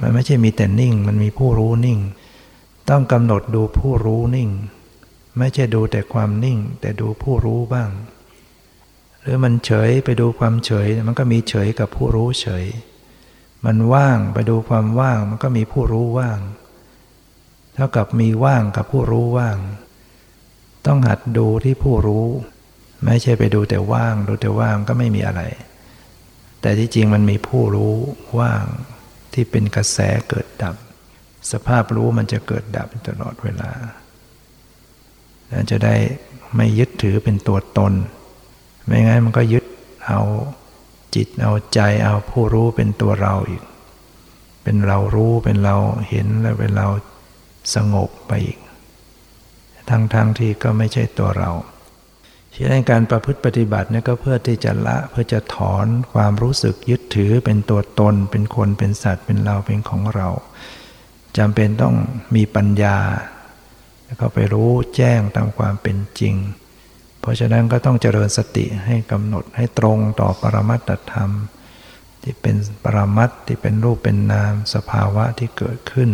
[0.00, 2.00] มันไม่ใช่มีแต่นิ่ง มันมีผู้รู้นิ่ง
[2.90, 4.50] ต้องกำหนดดูผู้รู้นิ่ง
[5.38, 7.90] ไม่ใช่ดูแต่ความนิ่ง แต่ดูผู้รู้บ้าง
[9.20, 12.64] หรือมันเฉยไปดูความเฉย มันก็มีเฉยกับผู้รู้เฉย
[13.64, 16.38] มันว่างไปดูความว่าง มันก็มีผู้รู้ว่าง
[17.74, 19.58] เท่ากับมีว่างกับผู้รู้ว่าง
[20.86, 22.26] ต้องหัดดูที่ผู้รู้
[23.04, 25.42] ไม่ใช่ไปดูแต่ว่าง ดูแต่ว่างก็ไม่มีอะไร
[26.60, 27.96] แต่ที่จริงมันมีผู้รู้
[28.38, 28.64] ว่าง
[29.34, 30.74] ที่เป็นกระแสเกิดดับ
[31.52, 33.70] สภาพรู้มันจะเกิดดับตลอดเวลา
[35.70, 35.94] จะได้
[36.56, 37.92] ไม่ยึดถือเป็นตัวตน
[38.86, 39.64] ไม่งั้นมันก็ยึด
[40.06, 40.20] เอา
[41.14, 43.62] จิตเอาใจเอาผู้รู้เป็นตัวเราอีก
[44.62, 45.76] เป็นเรารู้เป็นเรา
[46.08, 46.88] เห็นแล้วเป็นเรา
[47.74, 48.58] สงบไปอีก
[49.90, 51.50] ทั้งๆทที่ก็ไม่ใช่ตัวเรา
[52.56, 60.28] ฉะนั้นการประพฤติปฏิบัติเนี่ยก็เพื่อที่จะละเพื่อจะถอนความรู้สึกยึดถือเป็นตัวตน เป็นคนเป็นสัตว์เป็นเราเป็นของเรา
[61.36, 61.94] จำเป็นต้อง
[62.34, 62.98] มีปัญญา
[64.04, 66.34] แล้วก็ไปรู้แจ้งตามความเป็นจริง
[67.20, 71.30] เพราะฉะนั้นก็ต้องเจริญสติให้กำหนดให้ตรงต่อปรมัตถธรรม
[72.22, 76.10] ที่เป็นปรมัตที่เป็นรูปเป็นนามสภาวะที่เกิดขึ้น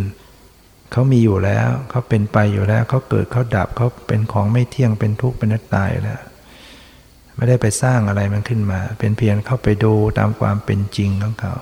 [0.92, 6.20] เขามีอยู่แล้วเขาเป็นไปอยู่แล้วเขาเกิดเขาดับเขาเป็นของไม่เที่ยงเป็นทุกข์เป็นนักตายแล้ว
[7.40, 11.54] ไม่ได้ไปสร้างอะไรมันขึ้นมา เป็นเพียงเข้าไปดูตามความเป็นจริงของเขา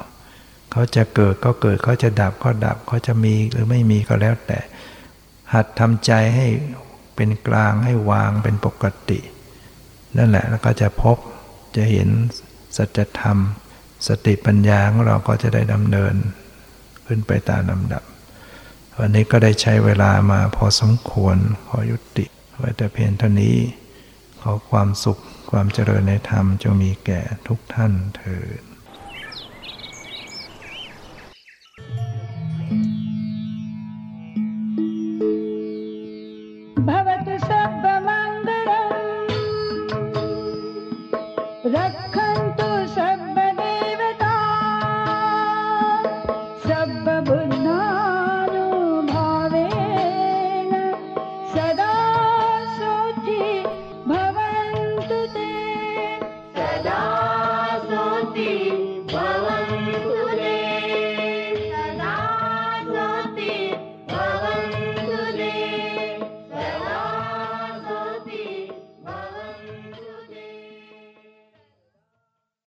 [0.71, 4.59] เขาจะเกิดก็เกิดเขาจะดับก็ดับเขาจะมีหรือไม่มีก็แล้วแต่
[5.53, 6.47] หัดทำใจให้
[7.17, 9.21] เป็นกลางให้วางเป็นปกติ
[10.17, 11.17] นั่นแหละแล้วก็จะพบ
[11.77, 12.09] จะเห็น
[12.77, 13.39] สัจธรรม
[14.09, 16.15] สติปัญญาของเราก็จะได้ดำเนิน
[17.07, 18.03] ขึ้นไปตามลำดับ
[18.99, 21.37] วันนี้ก็ได้ใช้เวลามาพอสมควร
[21.69, 22.27] ขอยุติ
[22.59, 23.57] ไว้แต่เพียงเท่านี้
[24.41, 25.19] ขอความสุข
[25.51, 28.61] ความเจริญในธรรมจงมีแก่ทุกท่านเถิด